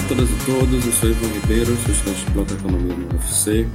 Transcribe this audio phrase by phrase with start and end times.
[0.00, 3.68] A todas e todos, eu sou Ivan Ribeiro, sou estudante de Biblioteconomia no UFC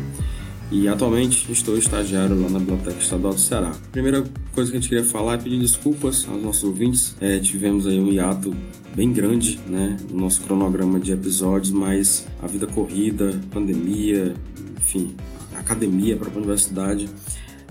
[0.71, 3.71] e atualmente estou estagiário lá na Biblioteca Estadual do Ceará.
[3.91, 7.15] Primeira coisa que a gente queria falar é pedir desculpas aos nossos ouvintes.
[7.21, 8.55] É, tivemos aí um hiato
[8.95, 14.33] bem grande né, no nosso cronograma de episódios, mas a vida corrida, pandemia,
[14.77, 15.15] enfim,
[15.55, 17.07] academia a universidade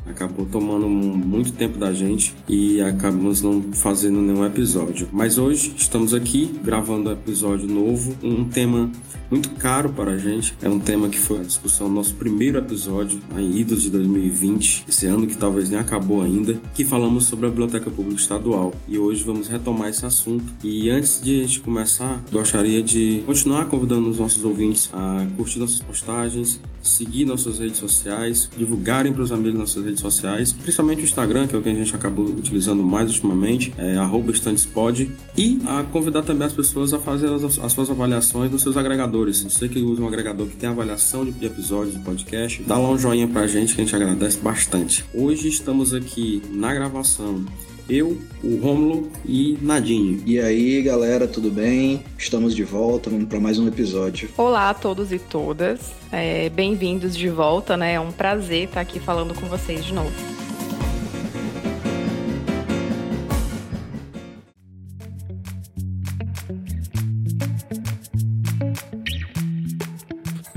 [0.09, 5.09] acabou tomando muito tempo da gente e acabamos não fazendo nenhum episódio.
[5.12, 8.91] Mas hoje estamos aqui gravando um episódio novo, um tema
[9.31, 10.55] muito caro para a gente.
[10.62, 14.85] É um tema que foi a discussão do nosso primeiro episódio, em idos de 2020,
[14.89, 18.73] esse ano que talvez nem acabou ainda, que falamos sobre a Biblioteca Pública Estadual.
[18.89, 20.45] E hoje vamos retomar esse assunto.
[20.62, 25.59] E antes de a gente começar, gostaria de continuar convidando os nossos ouvintes a curtir
[25.59, 31.05] nossas postagens, seguir nossas redes sociais, divulgarem para os amigos nossas redes sociais, principalmente o
[31.05, 33.97] Instagram, que é o que a gente acabou utilizando mais ultimamente, é
[34.31, 38.77] @estandespod, e a convidar também as pessoas a fazer as, as suas avaliações nos seus
[38.77, 39.42] agregadores.
[39.42, 42.98] Você que usa um agregador que tem avaliação de episódios do podcast, dá lá um
[42.98, 45.05] joinha pra gente que a gente agradece bastante.
[45.15, 47.45] Hoje estamos aqui na gravação
[47.89, 50.23] eu, o Rômulo e Nadine.
[50.27, 52.03] E aí, galera, tudo bem?
[52.19, 54.29] Estamos de volta, vamos para mais um episódio.
[54.37, 57.95] Olá a todos e todas, é, bem-vindos de volta, né?
[57.95, 60.12] É um prazer estar aqui falando com vocês de novo.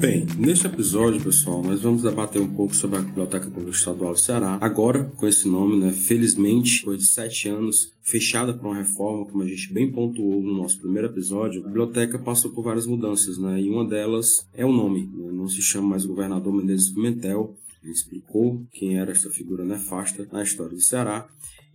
[0.08, 4.17] Bem, neste episódio, pessoal, nós vamos debater um pouco sobre a Biblioteca Pública Estadual do
[4.17, 4.58] Ceará.
[4.61, 5.91] Agora, com esse nome, né?
[5.91, 10.59] Felizmente, depois de sete anos, fechada para uma reforma, como a gente bem pontuou no
[10.59, 13.61] nosso primeiro episódio, a biblioteca passou por várias mudanças, né?
[13.61, 15.11] E uma delas é o nome.
[15.14, 15.30] Né?
[15.30, 17.58] Não se chama mais Governador Menezes Pimentel.
[17.83, 21.27] Ele explicou quem era essa figura nefasta na história do Ceará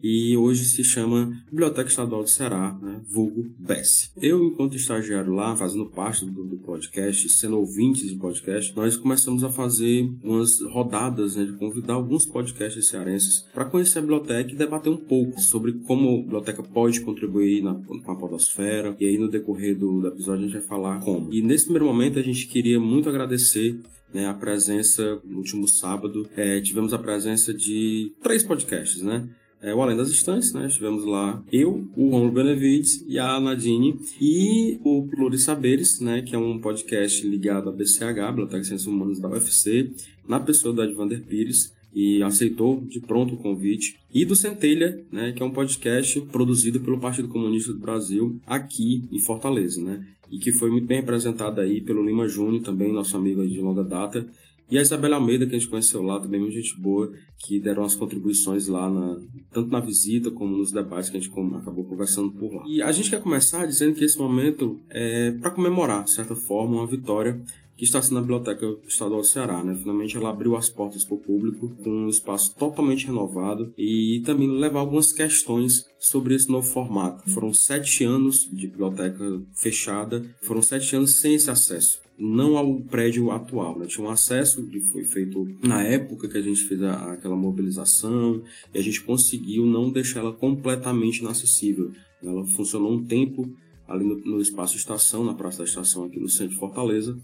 [0.02, 4.12] e hoje se chama Biblioteca Estadual do Ceará, né, vulgo BES.
[4.20, 9.44] Eu, enquanto estagiário lá, fazendo parte do, do, podcast, sendo ouvintes de podcast, nós começamos
[9.44, 14.56] a fazer umas rodadas né, de convidar alguns podcasts cearenses para conhecer a biblioteca e
[14.56, 18.96] debater um pouco sobre como a biblioteca pode contribuir na, com a podosfera.
[18.98, 21.32] E aí, no decorrer do, do episódio, a gente vai falar como.
[21.32, 23.78] E nesse primeiro momento, a gente queria muito agradecer
[24.12, 29.28] né, a presença, no último sábado, é, tivemos a presença de três podcasts, né?
[29.62, 30.66] É, o Além das Estantes, né?
[30.66, 36.20] Estivemos lá eu, o Romulo Benevides e a Nadine e o Pluri Saberes, né?
[36.20, 39.92] Que é um podcast ligado à BCH, Biblioteca de Ciências Humanas da UFC,
[40.28, 43.98] na pessoa do Edvander Pires e aceitou de pronto o convite.
[44.12, 49.04] E do Centelha, né, que é um podcast produzido pelo Partido Comunista do Brasil aqui
[49.12, 50.04] em Fortaleza, né?
[50.30, 53.84] E que foi muito bem representado aí pelo Lima Júnior, também nosso amigo de longa
[53.84, 54.26] data,
[54.72, 57.84] e a Isabela Almeida, que a gente conheceu lá, também muito gente boa, que deram
[57.84, 59.20] as contribuições lá, na,
[59.52, 62.64] tanto na visita como nos debates que a gente acabou conversando por lá.
[62.66, 66.76] E a gente quer começar dizendo que esse momento é para comemorar, de certa forma,
[66.76, 67.38] uma vitória
[67.76, 69.62] que está sendo na Biblioteca Estadual do Ceará.
[69.62, 69.76] Né?
[69.76, 74.48] Finalmente ela abriu as portas para o público com um espaço totalmente renovado e também
[74.48, 77.28] levar algumas questões sobre esse novo formato.
[77.30, 83.32] Foram sete anos de biblioteca fechada, foram sete anos sem esse acesso não ao prédio
[83.32, 83.76] atual.
[83.76, 83.86] Né?
[83.86, 88.42] Tinha um acesso que foi feito na época que a gente fez a, aquela mobilização
[88.72, 91.90] e a gente conseguiu não deixar ela completamente inacessível.
[92.22, 93.52] Ela funcionou um tempo
[93.88, 97.18] ali no, no espaço estação, na Praça da Estação aqui no centro de Fortaleza,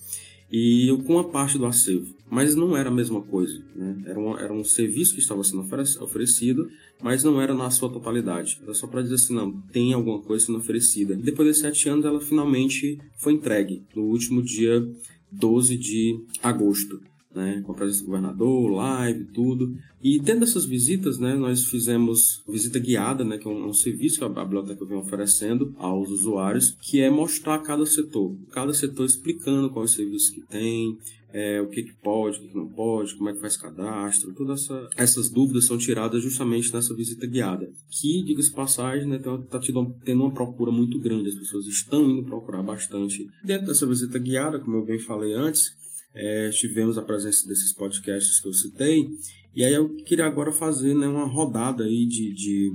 [0.50, 2.14] e com a parte do acervo.
[2.30, 3.62] Mas não era a mesma coisa.
[3.74, 4.02] Né?
[4.06, 5.66] Era, um, era um serviço que estava sendo
[6.00, 6.70] oferecido,
[7.02, 8.58] mas não era na sua totalidade.
[8.62, 11.16] Era só para dizer assim, não, tem alguma coisa sendo oferecida.
[11.16, 14.86] Depois de sete anos, ela finalmente foi entregue, no último dia
[15.32, 17.00] 12 de agosto
[17.34, 19.76] né, com a presença do governador, live, tudo.
[20.02, 24.18] E tendo essas visitas, né, nós fizemos visita guiada, né, que é um, um serviço
[24.18, 29.70] que a biblioteca vem oferecendo aos usuários, que é mostrar cada setor, cada setor explicando
[29.70, 30.96] qual é o serviço que tem,
[31.32, 34.32] é, o que, que pode, o que, que, não pode, como é que faz cadastro,
[34.32, 37.70] todas essa, essas dúvidas são tiradas justamente nessa visita guiada.
[37.90, 39.60] Que, diga-se passagem, né, está
[40.04, 43.28] tendo uma procura muito grande, as pessoas estão indo procurar bastante.
[43.44, 45.76] Dentro dessa visita guiada, como eu bem falei antes,
[46.18, 49.08] é, tivemos a presença desses podcasts que eu citei,
[49.54, 52.72] e aí eu queria agora fazer né, uma rodada aí de, de,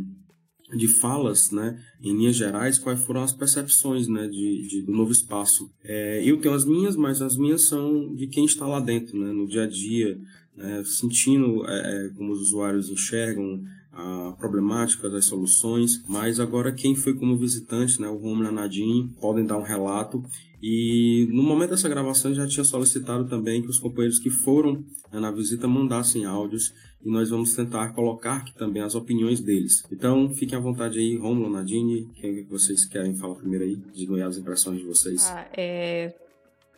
[0.78, 5.12] de falas, né, em linhas gerais, quais foram as percepções né, de, de do novo
[5.12, 5.70] espaço.
[5.84, 9.34] É, eu tenho as minhas, mas as minhas são de quem está lá dentro, né,
[9.34, 10.18] no dia a dia,
[10.56, 13.62] né, sentindo é, é como os usuários enxergam
[13.94, 19.10] a problemática, as soluções, mas agora quem foi como visitante, né, o Romulo a Nadine,
[19.22, 20.24] podem dar um relato.
[20.62, 25.20] E no momento dessa gravação já tinha solicitado também que os companheiros que foram né,
[25.20, 26.74] na visita mandassem áudios
[27.06, 29.84] e nós vamos tentar colocar aqui também as opiniões deles.
[29.92, 34.26] Então fiquem à vontade aí, Romulo, Nadine, quem é vocês querem falar primeiro aí, digam
[34.26, 35.30] as impressões de vocês.
[35.30, 36.14] Ah, é...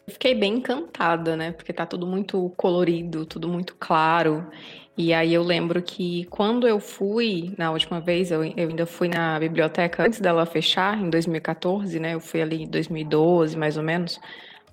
[0.07, 1.51] Eu fiquei bem encantada, né?
[1.51, 4.45] Porque tá tudo muito colorido, tudo muito claro.
[4.97, 9.09] E aí eu lembro que quando eu fui, na última vez, eu, eu, ainda fui
[9.09, 12.13] na biblioteca antes dela fechar, em 2014, né?
[12.13, 14.19] Eu fui ali em 2012, mais ou menos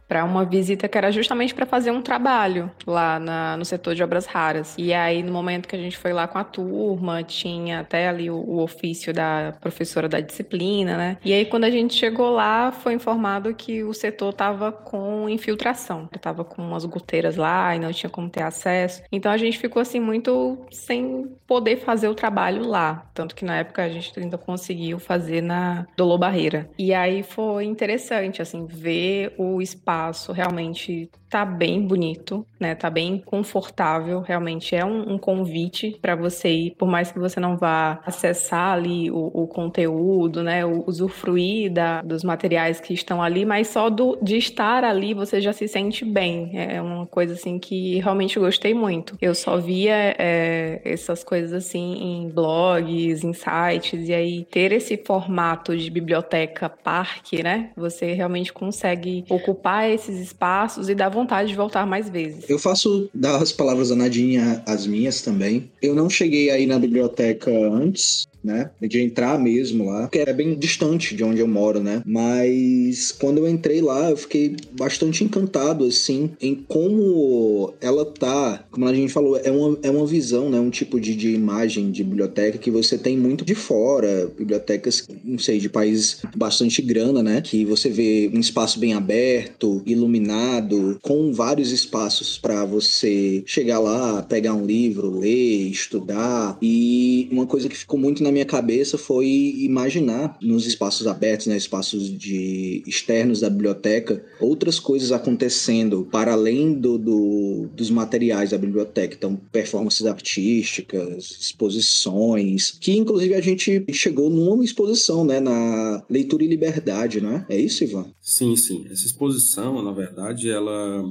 [0.08, 4.02] para uma visita que era justamente para fazer um trabalho lá na, no setor de
[4.02, 4.74] obras raras.
[4.76, 8.30] E aí, no momento que a gente foi lá com a turma, tinha até ali
[8.30, 11.16] o, o ofício da professora da disciplina, né?
[11.24, 16.08] E aí, quando a gente chegou lá, foi informado que o setor estava com infiltração,
[16.14, 19.02] estava com umas goteiras lá e não tinha como ter acesso.
[19.10, 23.56] Então, a gente ficou assim muito sem poder fazer o trabalho lá, tanto que na
[23.56, 26.68] época a gente ainda conseguiu fazer na Dolor Barreira.
[26.78, 32.74] E aí foi interessante assim ver o espaço espaço realmente tá bem bonito, né?
[32.74, 34.20] Tá bem confortável.
[34.20, 38.74] Realmente é um, um convite para você ir, por mais que você não vá acessar
[38.74, 40.62] ali o, o conteúdo, né?
[40.62, 45.40] O, usufruir da, dos materiais que estão ali, mas só do, de estar ali você
[45.40, 46.50] já se sente bem.
[46.54, 49.16] É uma coisa assim que realmente gostei muito.
[49.18, 54.98] Eu só via é, essas coisas assim em blogs, em sites, e aí ter esse
[54.98, 57.70] formato de biblioteca parque, né?
[57.74, 62.48] Você realmente consegue ocupar esses espaços e dar vontade de voltar mais vezes.
[62.48, 65.70] Eu faço das palavras da Nadinha as minhas também.
[65.80, 68.70] Eu não cheguei aí na biblioteca antes, né?
[68.80, 72.02] De entrar mesmo lá, porque é bem distante de onde eu moro, né?
[72.04, 78.86] Mas quando eu entrei lá, eu fiquei bastante encantado, assim, em como ela tá, como
[78.86, 80.58] a gente falou, é uma, é uma visão, né?
[80.58, 85.38] Um tipo de, de imagem de biblioteca que você tem muito de fora, bibliotecas, não
[85.38, 87.40] sei, de países bastante grana, né?
[87.40, 94.22] Que você vê um espaço bem aberto, iluminado, com vários espaços para você chegar lá,
[94.22, 96.58] pegar um livro, ler, estudar.
[96.60, 99.26] E uma coisa que ficou muito na minha cabeça foi
[99.58, 106.72] imaginar nos espaços abertos, né, espaços de externos da biblioteca, outras coisas acontecendo para além
[106.72, 109.14] do, do, dos materiais da biblioteca.
[109.14, 116.48] Então, performances artísticas, exposições, que inclusive a gente chegou numa exposição, né, na Leitura e
[116.48, 117.46] Liberdade, né?
[117.48, 118.06] É isso, Ivan?
[118.20, 118.86] Sim, sim.
[118.90, 121.04] Essa exposição, na verdade, ela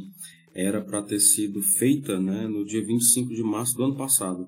[0.53, 4.47] era para ter sido feita né, no dia 25 de março do ano passado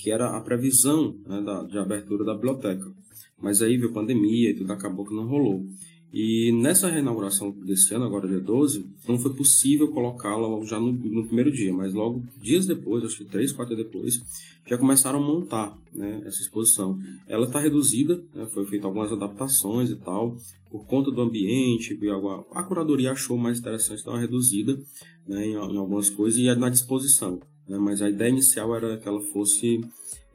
[0.00, 2.90] que era a previsão né, da, de abertura da biblioteca.
[3.38, 5.66] Mas aí veio pandemia e tudo acabou que não rolou.
[6.12, 11.26] E nessa reinauguração desse ano, agora dia 12, não foi possível colocá-la já no, no,
[11.26, 14.20] primeiro dia, mas logo dias depois, acho que três, quatro dias depois,
[14.66, 16.98] já começaram a montar né, essa exposição.
[17.28, 20.36] Ela está reduzida, né, foi feita algumas adaptações e tal,
[20.68, 21.98] por conta do ambiente,
[22.52, 24.80] a curadoria achou mais interessante dar uma reduzida
[25.28, 27.78] né, em, em algumas coisas e na disposição né?
[27.78, 29.80] mas a ideia inicial era que ela fosse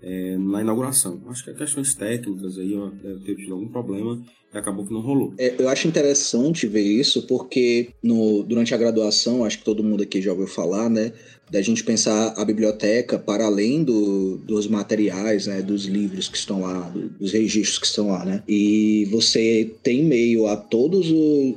[0.02, 1.22] é, na inauguração.
[1.28, 2.90] Acho que é questões técnicas aí, ó,
[3.26, 4.24] ter tido algum problema
[4.54, 5.34] e acabou que não rolou.
[5.38, 10.04] É, eu acho interessante ver isso porque no, durante a graduação, acho que todo mundo
[10.04, 11.12] aqui já ouviu falar, né?
[11.50, 15.62] Da gente pensar a biblioteca para além do, dos materiais, né?
[15.62, 18.44] Dos livros que estão lá, dos registros que estão lá, né?
[18.48, 21.56] E você tem meio a todos os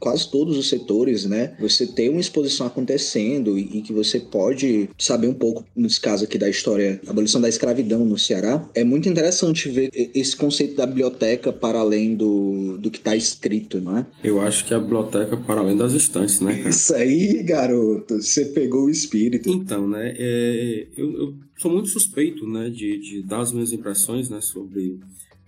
[0.00, 1.52] quase todos os setores, né?
[1.60, 6.24] Você tem uma exposição acontecendo e, e, que você pode saber um pouco, nesse caso
[6.24, 8.66] aqui da história, a abolição da escravidão no Ceará.
[8.74, 13.80] É muito interessante ver esse conceito da biblioteca para além do, do que está escrito,
[13.80, 14.06] não é?
[14.24, 16.70] Eu acho que a biblioteca para além das estantes, né, cara?
[16.70, 19.19] Isso aí, garoto, você pegou o espírito.
[19.50, 24.28] Então, né, é, eu, eu, sou muito suspeito, né, de, de dar as minhas impressões,
[24.30, 24.98] né, sobre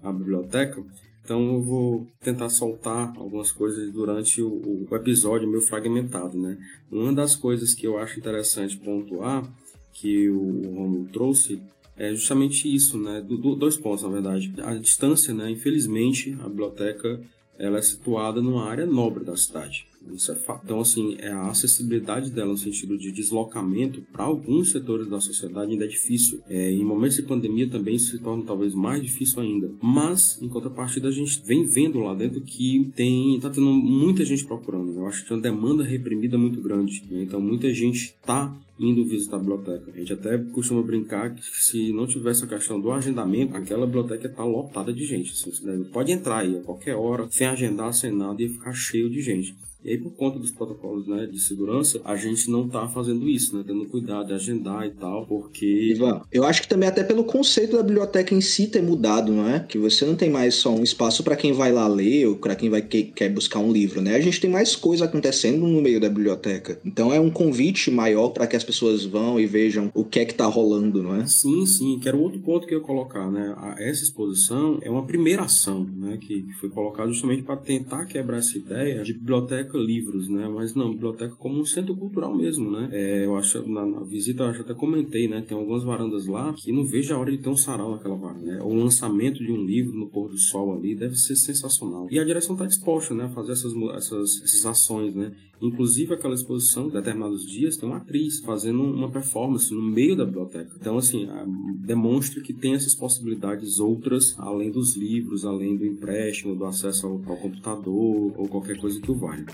[0.02, 0.84] a biblioteca,
[1.24, 6.58] então eu vou tentar soltar algumas coisas durante o, o episódio meio fragmentado, né?
[6.90, 9.48] Uma das coisas que eu acho interessante pontuar
[9.92, 11.62] que o Romulo trouxe
[11.96, 13.20] é justamente isso, né?
[13.20, 14.52] Do, do, dois pontos, na verdade.
[14.62, 15.48] A distância, né?
[15.50, 17.20] Infelizmente, a biblioteca
[17.56, 19.86] ela é situada numa área nobre da cidade.
[20.12, 20.62] Isso é fato.
[20.64, 25.72] Então, assim, é a acessibilidade dela no sentido de deslocamento para alguns setores da sociedade
[25.72, 26.40] ainda é difícil.
[26.48, 29.70] É, em momentos de pandemia também isso se torna talvez mais difícil ainda.
[29.80, 34.44] Mas, em contrapartida, a gente vem vendo lá dentro que tem tá tendo muita gente
[34.44, 34.92] procurando.
[34.94, 37.02] Eu acho que tem uma demanda reprimida muito grande.
[37.10, 37.22] Né?
[37.22, 39.92] Então, muita gente está indo visitar a biblioteca.
[39.94, 44.26] A gente até costuma brincar que se não tivesse a questão do agendamento, aquela biblioteca
[44.26, 45.32] está lotada de gente.
[45.32, 49.20] Assim, pode entrar aí a qualquer hora, sem agendar, sem nada, e ficar cheio de
[49.20, 49.54] gente.
[49.84, 53.56] E aí, por conta dos protocolos né, de segurança, a gente não tá fazendo isso,
[53.56, 53.64] né?
[53.66, 55.66] Tendo cuidado de agendar e tal, porque.
[55.66, 59.48] Ivan, eu acho que também até pelo conceito da biblioteca em si ter mudado, não
[59.48, 59.60] é?
[59.60, 62.54] Que você não tem mais só um espaço para quem vai lá ler ou para
[62.54, 64.16] quem vai que, quer buscar um livro, né?
[64.16, 66.80] A gente tem mais coisa acontecendo no meio da biblioteca.
[66.84, 70.24] Então é um convite maior para que as pessoas vão e vejam o que é
[70.24, 71.26] que tá rolando, não é?
[71.26, 71.98] Sim, sim.
[71.98, 73.54] Que era outro ponto que eu ia colocar, né?
[73.78, 76.18] Essa exposição é uma primeira ação, né?
[76.20, 80.48] Que foi colocada justamente para tentar quebrar essa ideia de biblioteca livros, né?
[80.48, 82.88] Mas não, biblioteca como um centro cultural mesmo, né?
[82.92, 85.42] É, eu acho, na, na, visita, eu até comentei, né?
[85.46, 88.52] Tem algumas varandas lá que não vejo a hora de ter um sarau naquela varanda,
[88.52, 88.62] né?
[88.62, 92.08] O lançamento de um livro no pôr do sol ali deve ser sensacional.
[92.10, 93.24] E a direção está disposta, né?
[93.24, 95.32] A fazer essas, essas, essas ações, né?
[95.62, 100.76] Inclusive aquela exposição, determinados dias, tem uma atriz fazendo uma performance no meio da biblioteca.
[100.78, 101.28] Então, assim,
[101.76, 107.12] demonstra que tem essas possibilidades outras, além dos livros, além do empréstimo, do acesso ao,
[107.26, 109.46] ao computador ou qualquer coisa que o valha.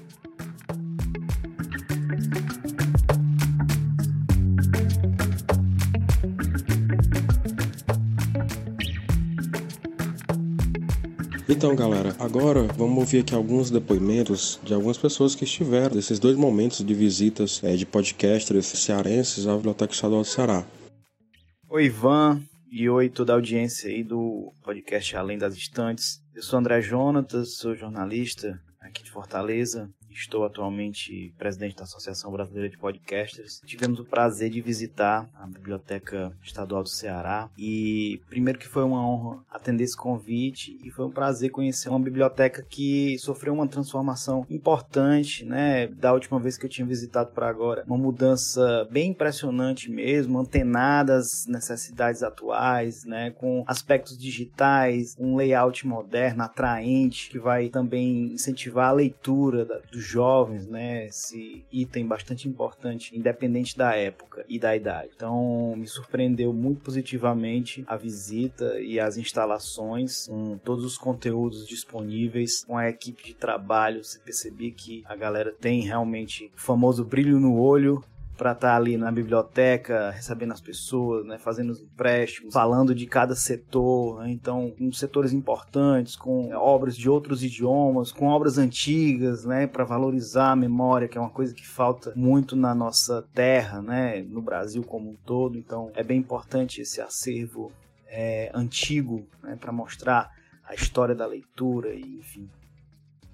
[11.58, 16.36] Então, galera, agora vamos ouvir aqui alguns depoimentos de algumas pessoas que estiveram nesses dois
[16.36, 20.64] momentos de visitas é, de podcasters cearenses à Biblioteca Estadual do Ceará.
[21.68, 26.20] Oi, Ivan, e oi toda a audiência aí do podcast Além das Estantes.
[26.32, 32.68] Eu sou André Jonatas, sou jornalista aqui de Fortaleza Estou atualmente presidente da Associação Brasileira
[32.68, 33.62] de Podcasters.
[33.64, 39.00] Tivemos o prazer de visitar a Biblioteca Estadual do Ceará e primeiro que foi uma
[39.00, 44.44] honra atender esse convite e foi um prazer conhecer uma biblioteca que sofreu uma transformação
[44.50, 47.84] importante, né, da última vez que eu tinha visitado para agora.
[47.86, 55.86] Uma mudança bem impressionante mesmo, antenada às necessidades atuais, né, com aspectos digitais, um layout
[55.86, 61.06] moderno, atraente, que vai também incentivar a leitura dos jovens, né?
[61.06, 65.10] Esse item bastante importante, independente da época e da idade.
[65.14, 72.64] Então, me surpreendeu muito positivamente a visita e as instalações, com todos os conteúdos disponíveis,
[72.64, 74.02] com a equipe de trabalho.
[74.02, 78.02] Você percebia que a galera tem realmente o famoso brilho no olho
[78.38, 83.04] para estar tá ali na biblioteca, recebendo as pessoas, né, fazendo os empréstimos, falando de
[83.04, 89.44] cada setor, né, então com setores importantes, com obras de outros idiomas, com obras antigas,
[89.44, 93.82] né, para valorizar a memória, que é uma coisa que falta muito na nossa terra,
[93.82, 95.58] né, no Brasil como um todo.
[95.58, 97.72] Então é bem importante esse acervo
[98.06, 100.30] é, antigo, né, para mostrar
[100.64, 102.48] a história da leitura e, enfim,